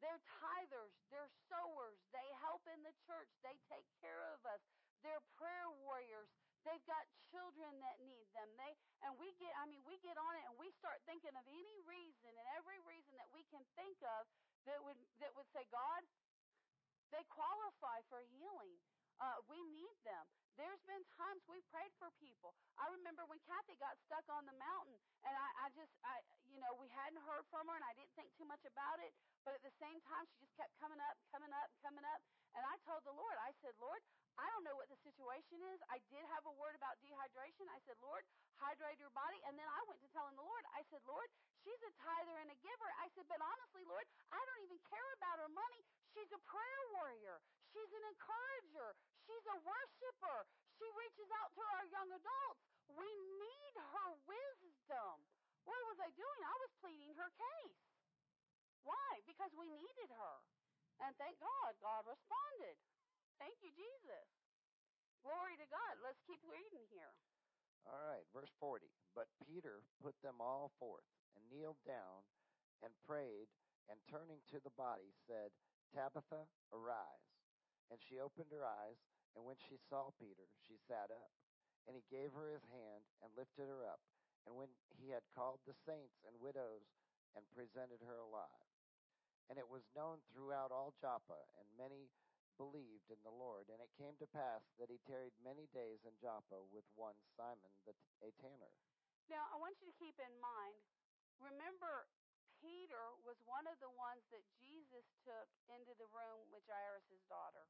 [0.02, 4.62] they're tithers, they're sowers, they help in the church, they take care of us,
[5.06, 6.28] they're prayer warriors.
[6.66, 8.50] They've got children that need them.
[8.58, 8.74] They
[9.06, 11.78] and we get I mean we get on it and we start thinking of any
[11.86, 14.26] reason and every reason that we can think of
[14.66, 16.02] that would that would say God
[17.14, 18.82] they qualify for healing.
[19.22, 20.26] Uh, we need them.
[20.56, 22.56] There's been times we've prayed for people.
[22.80, 24.96] I remember when Kathy got stuck on the mountain,
[25.28, 28.16] and I, I just, I, you know, we hadn't heard from her, and I didn't
[28.16, 29.12] think too much about it.
[29.44, 32.24] But at the same time, she just kept coming up, coming up, coming up.
[32.56, 34.00] And I told the Lord, I said, Lord,
[34.40, 35.80] I don't know what the situation is.
[35.92, 37.68] I did have a word about dehydration.
[37.72, 38.24] I said, Lord,
[38.56, 39.40] hydrate your body.
[39.48, 41.28] And then I went to telling the Lord, I said, Lord,
[41.64, 42.90] she's a tither and a giver.
[43.04, 45.82] I said, but honestly, Lord, I don't even care about her money.
[46.16, 47.44] She's a prayer warrior.
[47.76, 48.96] She's an encourager.
[49.28, 50.45] She's a worshiper.
[50.78, 52.64] She reaches out to our young adults.
[52.92, 53.10] We
[53.42, 55.14] need her wisdom.
[55.66, 56.42] What was I doing?
[56.46, 57.82] I was pleading her case.
[58.86, 59.12] Why?
[59.26, 60.36] Because we needed her.
[61.02, 62.78] And thank God, God responded.
[63.42, 64.28] Thank you, Jesus.
[65.26, 65.94] Glory to God.
[66.06, 67.18] Let's keep reading here.
[67.90, 68.86] All right, verse 40.
[69.14, 72.30] But Peter put them all forth and kneeled down
[72.84, 73.50] and prayed,
[73.90, 75.54] and turning to the body said,
[75.94, 77.26] Tabitha, arise.
[77.90, 78.98] And she opened her eyes,
[79.36, 81.32] and when she saw Peter, she sat up.
[81.86, 84.02] And he gave her his hand and lifted her up.
[84.50, 86.88] And when he had called the saints and widows
[87.38, 88.66] and presented her alive.
[89.52, 92.10] And it was known throughout all Joppa, and many
[92.58, 93.70] believed in the Lord.
[93.70, 97.70] And it came to pass that he tarried many days in Joppa with one Simon,
[97.86, 97.94] the,
[98.26, 98.74] a tanner.
[99.30, 100.82] Now, I want you to keep in mind,
[101.38, 102.10] remember,
[102.64, 107.70] Peter was one of the ones that Jesus took into the room with Jairus' daughter.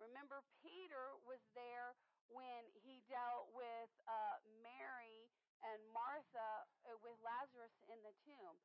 [0.00, 1.96] Remember, Peter was there
[2.32, 5.28] when he dealt with uh, Mary
[5.62, 6.50] and Martha
[6.88, 8.56] uh, with Lazarus in the tomb.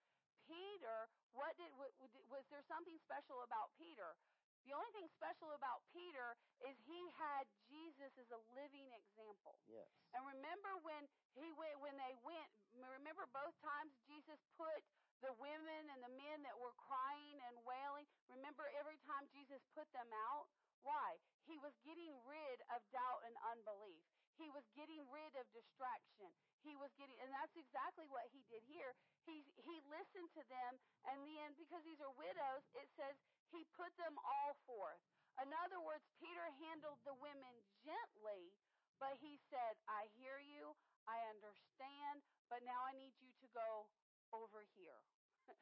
[0.48, 4.16] Peter, what did was there something special about Peter?
[4.64, 9.60] The only thing special about Peter is he had Jesus as a living example.
[9.68, 9.88] Yes.
[10.16, 14.84] And remember when he went when they went remember both times Jesus put
[15.24, 19.90] the women and the men that were crying and wailing, remember every time Jesus put
[19.96, 20.46] them out?
[20.84, 21.18] Why?
[21.48, 24.04] He was getting rid of doubt and unbelief.
[24.38, 26.30] He was getting rid of distraction.
[26.62, 28.94] He was getting, and that's exactly what he did here.
[29.26, 30.78] He he listened to them,
[31.10, 33.18] and then because these are widows, it says
[33.50, 35.02] he put them all forth.
[35.42, 38.54] In other words, Peter handled the women gently,
[38.98, 40.74] but he said, I hear you,
[41.06, 43.86] I understand, but now I need you to go
[44.34, 44.98] over here.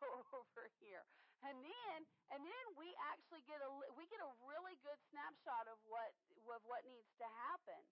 [0.00, 1.04] go over here.
[1.42, 1.98] And then
[2.30, 6.14] and then we actually get a we get a really good snapshot of what
[6.48, 7.82] of what needs to happen.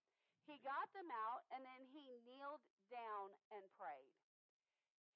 [0.46, 4.14] He got them out and then he kneeled down and prayed.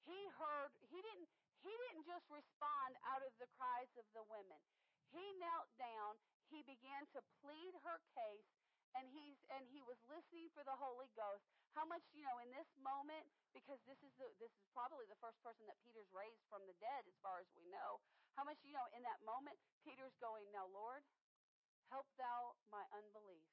[0.03, 1.31] He heard he didn't
[1.63, 4.61] he didn't just respond out of the cries of the women.
[5.09, 6.19] He knelt down,
[6.51, 8.51] he began to plead her case,
[8.95, 11.43] and he's and he was listening for the Holy Ghost.
[11.75, 15.19] How much, you know, in this moment, because this is the this is probably the
[15.19, 17.99] first person that Peter's raised from the dead, as far as we know.
[18.39, 21.03] How much, you know, in that moment, Peter's going, Now, Lord,
[21.91, 23.47] help thou my unbelief.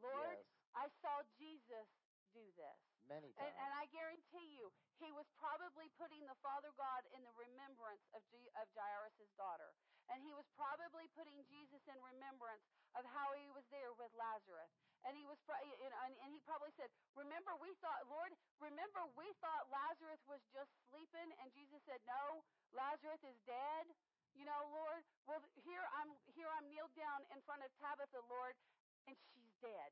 [0.00, 0.44] Lord, yes.
[0.72, 1.88] I saw Jesus
[2.32, 2.95] do this.
[3.06, 3.46] Many times.
[3.46, 4.66] And, and I guarantee you,
[4.98, 9.70] he was probably putting the Father God in the remembrance of, G, of Jairus' daughter.
[10.10, 12.66] And he was probably putting Jesus in remembrance
[12.98, 14.70] of how he was there with Lazarus.
[15.06, 19.30] And he was, know, and, and he probably said, "Remember, we thought, Lord, remember, we
[19.38, 22.42] thought Lazarus was just sleeping." And Jesus said, "No,
[22.74, 23.86] Lazarus is dead."
[24.34, 25.06] You know, Lord.
[25.30, 28.58] Well, here I'm, here I'm kneeled down in front of Tabitha, Lord,
[29.06, 29.90] and she's dead.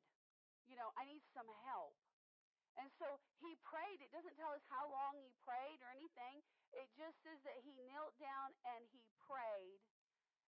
[0.66, 1.94] You know, I need some help.
[2.74, 3.06] And so
[3.38, 4.02] he prayed.
[4.02, 6.42] It doesn't tell us how long he prayed or anything.
[6.74, 9.78] It just says that he knelt down and he prayed.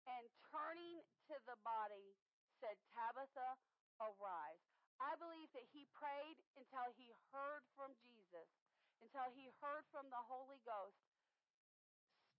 [0.07, 2.15] And turning to the body,
[2.63, 3.59] said, Tabitha,
[4.01, 4.63] arise.
[4.97, 8.49] I believe that he prayed until he heard from Jesus,
[8.97, 10.97] until he heard from the Holy Ghost.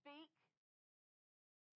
[0.03, 0.27] Speak,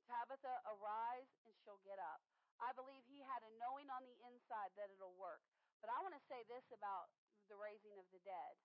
[0.09, 2.19] Tabitha, arise, and she'll get up.
[2.59, 5.39] I believe he had a knowing on the inside that it'll work.
[5.79, 7.07] But I want to say this about
[7.53, 8.57] the raising of the dead.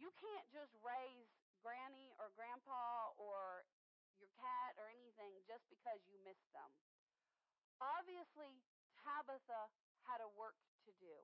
[0.00, 1.28] You can't just raise
[1.60, 3.68] granny or grandpa or
[4.16, 6.72] your cat or anything just because you miss them.
[7.76, 8.64] Obviously,
[9.04, 9.68] Tabitha
[10.08, 10.56] had a work
[10.88, 11.16] to do.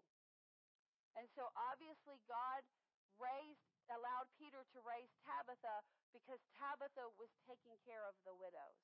[1.17, 2.61] And so obviously God
[3.17, 5.85] raised allowed Peter to raise Tabitha
[6.17, 8.81] because Tabitha was taking care of the widows.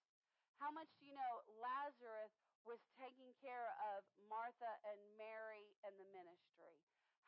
[0.60, 2.32] How much do you know Lazarus
[2.68, 6.76] was taking care of Martha and Mary and the ministry?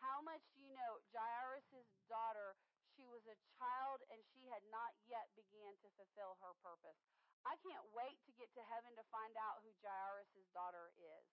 [0.00, 2.56] How much do you know Jairus' daughter,
[2.96, 6.96] she was a child and she had not yet began to fulfill her purpose.
[7.44, 11.24] I can't wait to get to heaven to find out who Jairus' daughter is.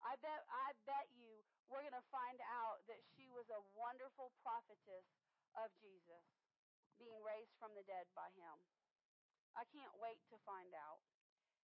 [0.00, 4.32] I bet I bet you we're going to find out that she was a wonderful
[4.40, 5.04] prophetess
[5.60, 6.24] of Jesus
[6.96, 8.56] being raised from the dead by him.
[9.56, 11.04] I can't wait to find out.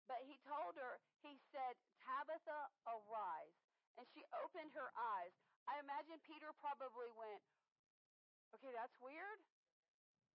[0.08, 3.56] But he told her, he said, Tabitha, arise.
[3.96, 5.34] And she opened her eyes.
[5.70, 7.42] I imagine Peter probably went,
[8.58, 9.40] okay, that's weird.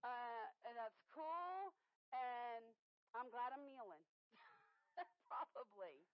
[0.02, 1.74] Uh, and that's cool.
[2.14, 2.64] And
[3.12, 4.04] I'm glad I'm kneeling.
[5.30, 6.06] probably.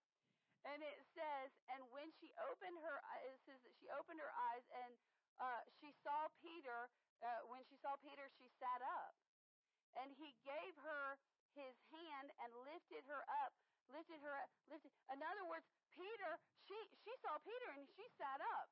[0.65, 2.97] And it says, and when she opened her,
[3.29, 4.93] it says that she opened her eyes and
[5.37, 6.89] uh, she saw Peter.
[7.21, 9.13] Uh, when she saw Peter, she sat up.
[10.01, 11.21] And he gave her
[11.55, 13.55] his hand and lifted her up,
[13.87, 14.91] lifted her up, lifted.
[15.13, 16.33] In other words, Peter,
[16.67, 16.75] she
[17.07, 18.67] she saw Peter and she sat up.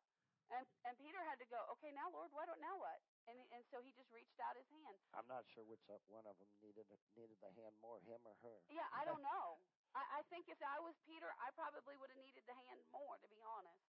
[0.53, 3.01] And and Peter had to go, okay, now Lord, what now what?
[3.25, 5.01] And and so he just reached out his hand.
[5.17, 5.81] I'm not sure which
[6.13, 6.85] one of them needed
[7.17, 8.61] needed the hand more, him or her.
[8.69, 9.65] Yeah, I don't know.
[9.97, 13.17] I, I think if I was Peter, I probably would have needed the hand more,
[13.21, 13.81] to be honest.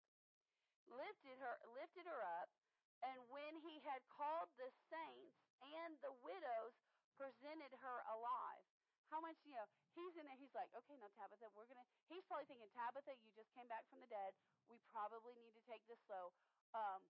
[0.87, 2.51] Lifted her, lifted her up,
[3.07, 6.75] and when he had called the saints and the widows,
[7.15, 8.67] presented her alive.
[9.13, 11.85] How much, you know, he's in there, he's like, okay, now Tabitha, we're going to,
[12.09, 14.33] he's probably thinking, Tabitha, you just came back from the dead.
[14.65, 16.33] We probably need to take this slow.
[16.73, 17.05] Um,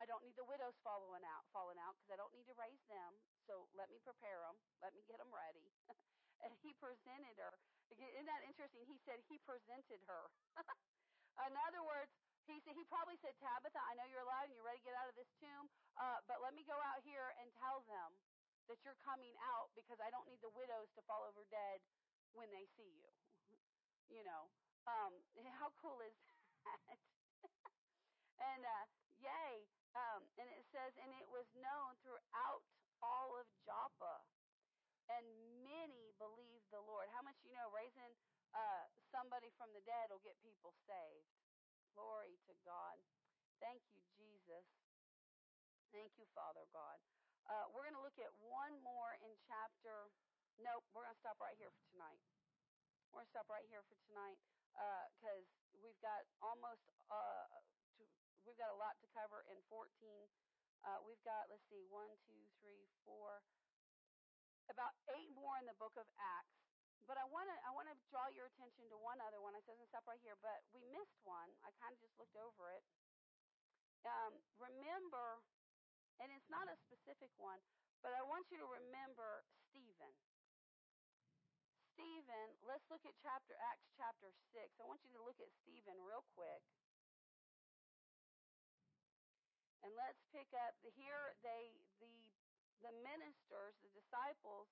[0.00, 2.80] I don't need the widows falling out, falling out because I don't need to raise
[2.88, 3.20] them.
[3.44, 4.56] So let me prepare them.
[4.80, 5.68] Let me get them ready.
[6.48, 7.52] and he presented her.
[8.00, 8.88] Isn't that interesting?
[8.88, 10.32] He said he presented her.
[11.36, 12.08] In other words,
[12.48, 14.96] he said he probably said, Tabitha, I know you're alive and you're ready to get
[14.96, 15.68] out of this tomb,
[16.00, 18.16] uh, but let me go out here and tell them
[18.68, 21.80] that you're coming out because I don't need the widows to fall over dead
[22.32, 23.10] when they see you.
[24.14, 24.50] you know,
[24.86, 25.24] um,
[25.60, 26.14] how cool is
[26.64, 26.98] that?
[28.50, 28.86] and uh,
[29.20, 32.62] yay, um, and it says, and it was known throughout
[33.02, 34.22] all of Joppa
[35.10, 35.26] and
[35.66, 37.08] many believed the Lord.
[37.12, 38.16] How much you know raising
[38.54, 41.28] uh, somebody from the dead will get people saved?
[41.92, 42.96] Glory to God.
[43.60, 44.64] Thank you, Jesus.
[45.92, 46.98] Thank you, Father God.
[47.50, 50.10] Uh, we're going to look at one more in chapter.
[50.60, 52.20] Nope, we're going to stop right here for tonight.
[53.10, 54.40] We're going to stop right here for tonight
[55.18, 57.46] because uh, we've got almost uh,
[57.98, 58.02] to,
[58.48, 59.86] we've got a lot to cover in 14.
[60.82, 63.44] Uh, we've got let's see, one, two, three, four
[64.70, 66.56] about eight more in the book of Acts.
[67.04, 69.58] But I want to I want to draw your attention to one other one.
[69.58, 71.50] It doesn't stop right here, but we missed one.
[71.66, 72.84] I kind of just looked over it.
[74.06, 75.42] Um, remember,
[76.20, 77.60] and it's not a specific one,
[78.02, 80.12] but I want you to remember Stephen.
[81.94, 84.72] Stephen, let's look at chapter Acts chapter six.
[84.80, 86.64] I want you to look at Stephen real quick.
[89.82, 92.32] And let's pick up the, here they the
[92.82, 94.66] the ministers, the disciples,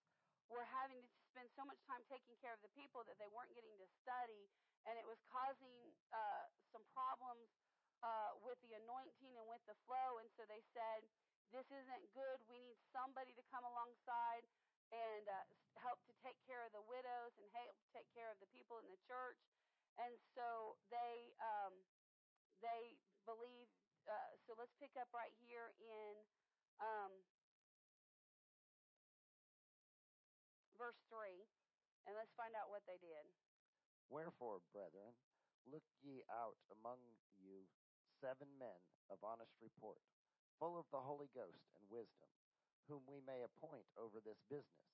[0.51, 3.55] were having to spend so much time taking care of the people that they weren't
[3.55, 4.51] getting to study,
[4.87, 7.47] and it was causing uh, some problems
[8.03, 10.19] uh, with the anointing and with the flow.
[10.19, 11.07] And so they said,
[11.51, 12.39] This isn't good.
[12.47, 14.47] We need somebody to come alongside
[14.95, 15.35] and uh,
[15.83, 18.87] help to take care of the widows and help take care of the people in
[18.87, 19.39] the church.
[19.99, 21.75] And so they um,
[22.63, 22.95] they
[23.27, 23.67] believe.
[24.07, 26.15] Uh, so let's pick up right here in
[26.81, 27.13] um,
[30.81, 31.45] verse 3,
[32.09, 33.29] and let's find out what they did.
[34.09, 35.15] Wherefore, brethren,
[35.69, 36.99] look ye out among
[37.37, 37.69] you
[38.19, 38.81] seven men
[39.13, 40.01] of honest report,
[40.61, 42.29] full of the Holy Ghost and wisdom,
[42.85, 44.93] whom we may appoint over this business.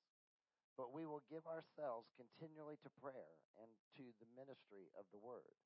[0.78, 5.58] But we will give ourselves continually to prayer and to the ministry of the word.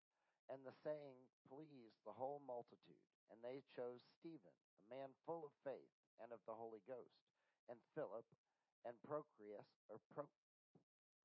[0.48, 5.52] And the saying pleased the whole multitude, and they chose Stephen, a man full of
[5.62, 7.20] faith and of the Holy Ghost,
[7.68, 8.26] and Philip,
[8.82, 10.24] and Procreus or Pro.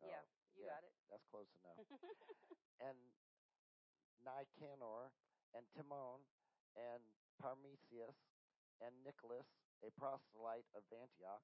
[0.03, 0.23] Uh, yeah,
[0.53, 0.93] you yeah, got it.
[1.09, 1.79] That's close enough.
[2.85, 2.99] and
[4.21, 5.13] Nicanor
[5.55, 6.25] and Timon
[6.75, 7.01] and
[7.39, 8.34] Parmesius
[8.83, 9.47] and Nicholas,
[9.83, 11.43] a proselyte of Antioch,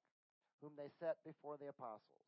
[0.59, 2.27] whom they set before the apostles.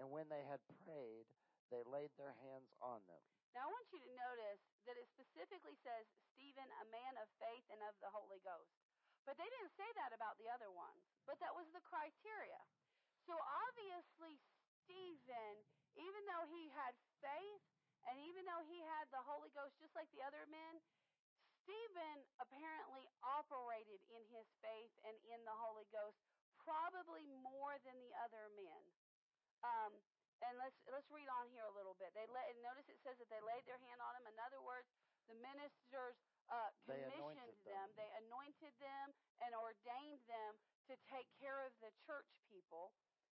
[0.00, 1.28] And when they had prayed,
[1.68, 3.22] they laid their hands on them.
[3.52, 7.64] Now, I want you to notice that it specifically says Stephen, a man of faith
[7.68, 8.72] and of the Holy Ghost.
[9.28, 11.04] But they didn't say that about the other ones.
[11.28, 12.58] But that was the criteria.
[13.28, 14.40] So obviously,
[14.82, 15.54] Stephen,
[15.94, 17.64] even though he had faith
[18.10, 20.82] and even though he had the Holy Ghost just like the other men,
[21.62, 26.18] Stephen apparently operated in his faith and in the Holy Ghost
[26.62, 28.82] probably more than the other men.
[29.62, 29.92] Um,
[30.42, 32.10] and let's let's read on here a little bit.
[32.18, 34.26] They let, notice it says that they laid their hand on him.
[34.26, 34.90] In other words,
[35.30, 36.18] the ministers
[36.50, 37.86] uh, commissioned anointed them.
[37.86, 37.88] them.
[37.94, 39.06] They anointed them
[39.46, 40.58] and ordained them
[40.90, 42.90] to take care of the church people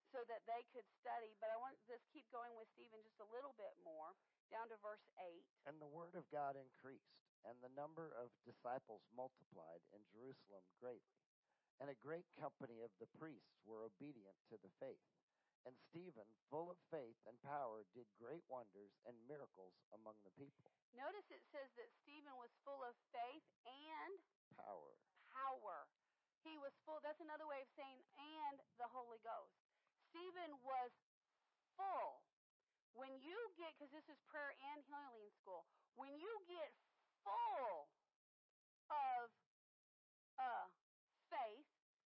[0.09, 1.35] so that they could study.
[1.37, 4.15] But I want to just keep going with Stephen just a little bit more,
[4.49, 5.43] down to verse 8.
[5.69, 11.21] And the word of God increased, and the number of disciples multiplied in Jerusalem greatly.
[11.77, 15.05] And a great company of the priests were obedient to the faith.
[15.65, 20.69] And Stephen, full of faith and power, did great wonders and miracles among the people.
[20.93, 24.13] Notice it says that Stephen was full of faith and
[24.53, 24.93] Power.
[25.33, 25.89] power.
[26.45, 29.57] He was full, that's another way of saying, and the Holy Ghost.
[30.13, 30.93] Stephen was
[31.73, 32.21] full.
[32.93, 35.65] When you get, because this is prayer and healing school,
[35.97, 36.71] when you get
[37.25, 37.89] full
[38.93, 39.33] of
[40.37, 40.67] uh,
[41.33, 41.65] faith,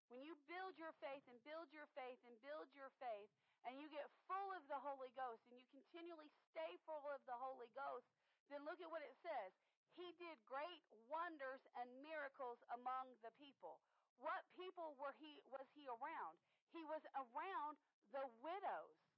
[0.10, 3.30] when you build your faith and build your faith and build your faith,
[3.68, 7.36] and you get full of the Holy Ghost and you continually stay full of the
[7.36, 8.08] Holy Ghost,
[8.48, 9.52] then look at what it says.
[10.00, 13.84] He did great wonders and miracles among the people.
[14.24, 16.40] What people were he was he around?
[16.72, 17.76] He was around
[18.16, 19.09] the widows.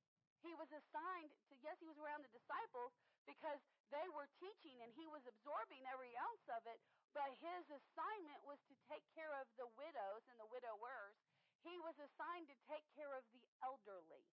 [0.42, 2.92] He was assigned to yes, he was around the disciples
[3.26, 3.62] because
[3.94, 6.82] they were teaching and he was absorbing every ounce of it,
[7.14, 11.16] but his assignment was to take care of the widows and the widowers.
[11.62, 14.26] He was assigned to take care of the elderly.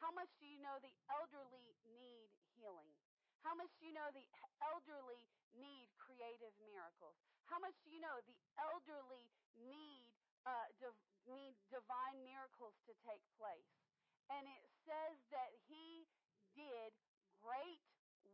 [0.00, 2.96] How much do you know the elderly need healing?
[3.44, 4.26] How much do you know the
[4.62, 7.16] elderly need creative miracles?
[7.46, 10.14] How much do you know the elderly need
[10.46, 13.87] uh, div- need divine miracles to take place?
[14.28, 16.04] And it says that he
[16.52, 16.92] did
[17.40, 17.80] great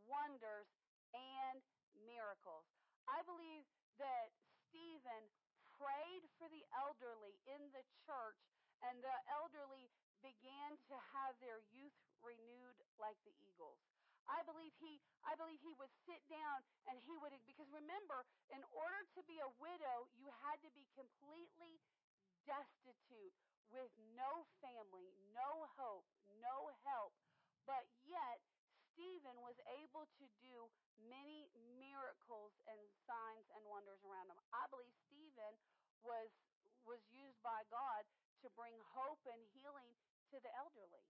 [0.07, 0.69] wonders
[1.15, 1.63] and
[2.07, 2.67] miracles.
[3.07, 3.63] I believe
[4.03, 4.35] that
[4.69, 5.31] Stephen
[5.79, 8.41] prayed for the elderly in the church,
[8.83, 9.91] and the elderly
[10.23, 13.79] began to have their youth renewed like the eagles.
[14.25, 18.65] I believe he I believe he would sit down and he would because remember in
[18.73, 21.77] order to be a widow you had to be completely
[22.47, 23.35] destitute
[23.73, 26.07] with no family, no hope,
[26.41, 27.13] no help.
[27.67, 28.39] But yet
[28.93, 30.71] Stephen was able to do
[31.11, 32.79] many miracles and
[33.09, 34.39] signs and wonders around him.
[34.55, 35.59] I believe Stephen
[36.05, 36.31] was
[36.85, 38.05] was used by God
[38.45, 39.89] to bring hope and healing
[40.31, 41.05] to the elderly.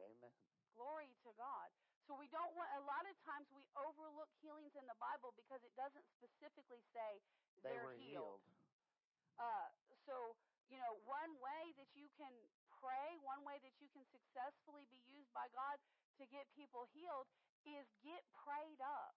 [0.00, 0.32] Amen.
[0.72, 1.68] Glory to God.
[2.08, 5.60] So we don't want a lot of times we overlook healings in the Bible because
[5.60, 7.20] it doesn't specifically say
[7.60, 8.40] They they're were healed.
[9.36, 9.68] Uh,
[10.08, 10.32] so
[10.68, 12.32] you know, one way that you can
[12.80, 15.76] pray, one way that you can successfully be used by God
[16.20, 17.26] to get people healed
[17.66, 19.16] is get prayed up.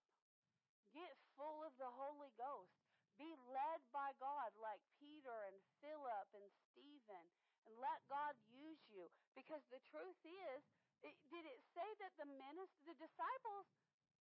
[0.92, 2.76] Get full of the Holy Ghost.
[3.20, 7.26] Be led by God like Peter and Philip and Stephen
[7.70, 9.06] and let God use you
[9.38, 10.62] because the truth is
[11.06, 13.66] it, did it say that the minister, the disciples,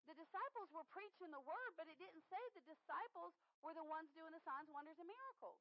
[0.08, 4.08] the disciples were preaching the word, but it didn't say the disciples were the ones
[4.16, 5.60] doing the signs, wonders, and miracles.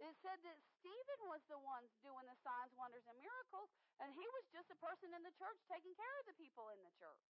[0.00, 3.68] It said that Stephen was the ones doing the signs, wonders, and miracles,
[4.00, 6.80] and he was just a person in the church taking care of the people in
[6.80, 7.24] the church.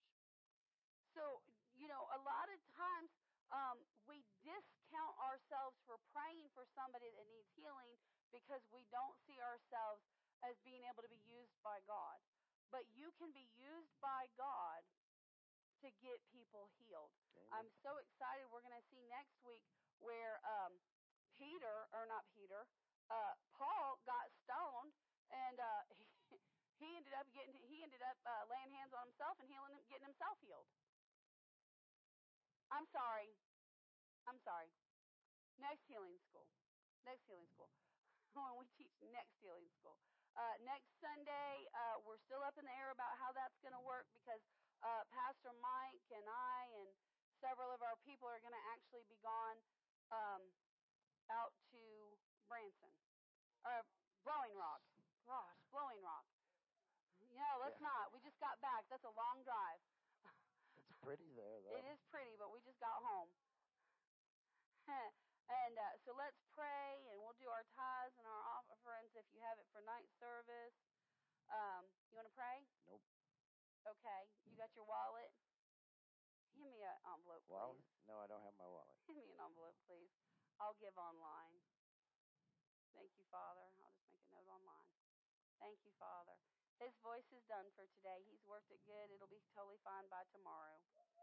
[1.17, 1.41] So,
[1.81, 3.11] you know, a lot of times
[3.49, 7.97] um, we discount ourselves for praying for somebody that needs healing
[8.29, 10.05] because we don't see ourselves
[10.45, 12.21] as being able to be used by God
[12.71, 14.85] but you can be used by God
[15.85, 17.13] to get people healed.
[17.33, 17.49] Amen.
[17.55, 18.45] I'm so excited.
[18.51, 19.65] We're going to see next week
[20.03, 20.77] where um,
[21.39, 22.67] Peter, or not Peter,
[23.09, 24.93] uh, Paul got stoned,
[25.31, 25.83] and uh,
[26.29, 26.37] he,
[26.83, 29.81] he ended up getting he ended up uh, laying hands on himself and healing him,
[29.89, 30.67] getting himself healed.
[32.69, 33.33] I'm sorry.
[34.29, 34.69] I'm sorry.
[35.57, 36.45] Next healing school.
[37.09, 37.73] Next healing school.
[38.37, 39.97] when we teach next healing school.
[40.39, 43.83] Uh, next Sunday, uh, we're still up in the air about how that's going to
[43.83, 44.39] work because
[44.87, 46.89] uh, Pastor Mike and I and
[47.43, 49.59] several of our people are going to actually be gone
[50.15, 50.43] um,
[51.31, 51.81] out to
[52.49, 52.93] Branson,
[53.65, 53.85] or
[54.25, 54.83] Blowing Rock.
[55.27, 56.25] Gosh, Blowing Rock.
[57.37, 57.87] No, let's Yeah.
[57.89, 58.13] not.
[58.13, 58.89] We just got back.
[58.89, 59.81] That's a long drive.
[60.79, 61.75] It's pretty there, though.
[61.75, 63.35] It is pretty, but we just got home.
[64.89, 69.41] and uh, so let's pray, and we'll do our tithes and our offerings if you
[69.43, 70.73] have it for night service.
[71.51, 72.63] Um, you want to pray?
[72.87, 73.03] Nope.
[73.87, 74.29] Okay.
[74.47, 75.33] You got your wallet?
[76.55, 77.53] Give me an envelope, please.
[77.53, 77.83] Wallet?
[78.07, 78.97] No, I don't have my wallet.
[79.07, 80.13] Give me an envelope, please.
[80.59, 81.63] I'll give online.
[82.95, 83.63] Thank you, Father.
[83.63, 84.91] I'll just make a note online.
[85.59, 86.35] Thank you, Father.
[86.79, 88.23] His voice is done for today.
[88.31, 89.11] He's worked it good.
[89.11, 90.79] It'll be totally fine by tomorrow.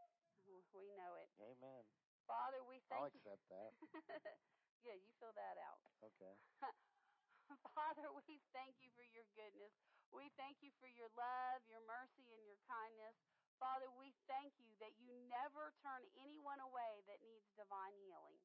[0.75, 1.27] We know it.
[1.41, 1.81] Amen.
[2.27, 3.71] Father, we thank I'll accept that.
[4.85, 5.81] yeah, you fill that out.
[6.05, 6.33] Okay.
[7.73, 9.73] Father, we thank you for your goodness.
[10.13, 13.15] We thank you for your love, your mercy, and your kindness.
[13.57, 18.37] Father, we thank you that you never turn anyone away that needs divine healing.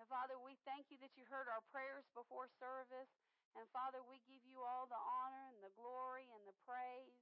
[0.00, 3.12] And Father, we thank you that you heard our prayers before service.
[3.52, 7.20] And Father, we give you all the honor and the glory and the praise.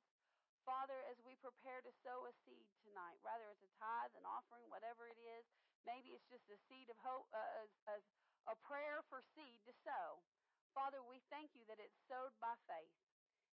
[0.63, 4.71] Father, as we prepare to sow a seed tonight, whether it's a tithe, an offering,
[4.71, 5.43] whatever it is,
[5.83, 7.99] maybe it's just a seed of hope, uh,
[8.47, 10.23] a prayer for seed to sow.
[10.71, 12.95] Father, we thank you that it's sowed by faith.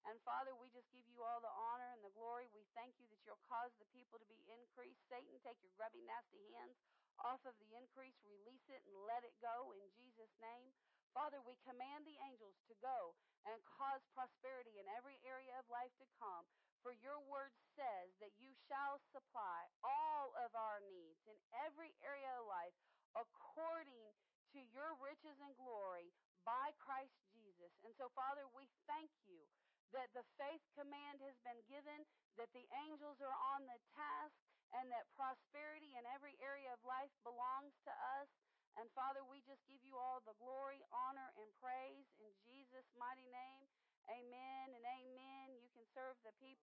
[0.03, 2.51] And Father, we just give you all the honor and the glory.
[2.51, 4.99] We thank you that you'll cause the people to be increased.
[5.07, 6.75] Satan, take your grubby, nasty hands
[7.21, 10.73] off of the increase, release it, and let it go in Jesus' name.
[11.13, 13.13] Father, we command the angels to go
[13.45, 16.49] and cause prosperity in every area of life to come.
[16.81, 22.27] For your word says that you shall supply all of our needs in every area
[22.41, 22.75] of life
[23.15, 24.11] according
[24.57, 26.11] to your riches and glory
[26.43, 27.71] by Christ Jesus.
[27.85, 29.47] And so, Father, we thank you
[29.93, 32.03] that the faith command has been given,
[32.35, 34.33] that the angels are on the task,
[34.77, 38.29] and that prosperity in every area of life belongs to us.
[38.77, 43.25] And Father, we just give you all the glory, honor, and praise in Jesus' mighty
[43.29, 43.65] name.
[44.09, 45.47] Amen and amen.
[45.61, 46.59] You can serve the people.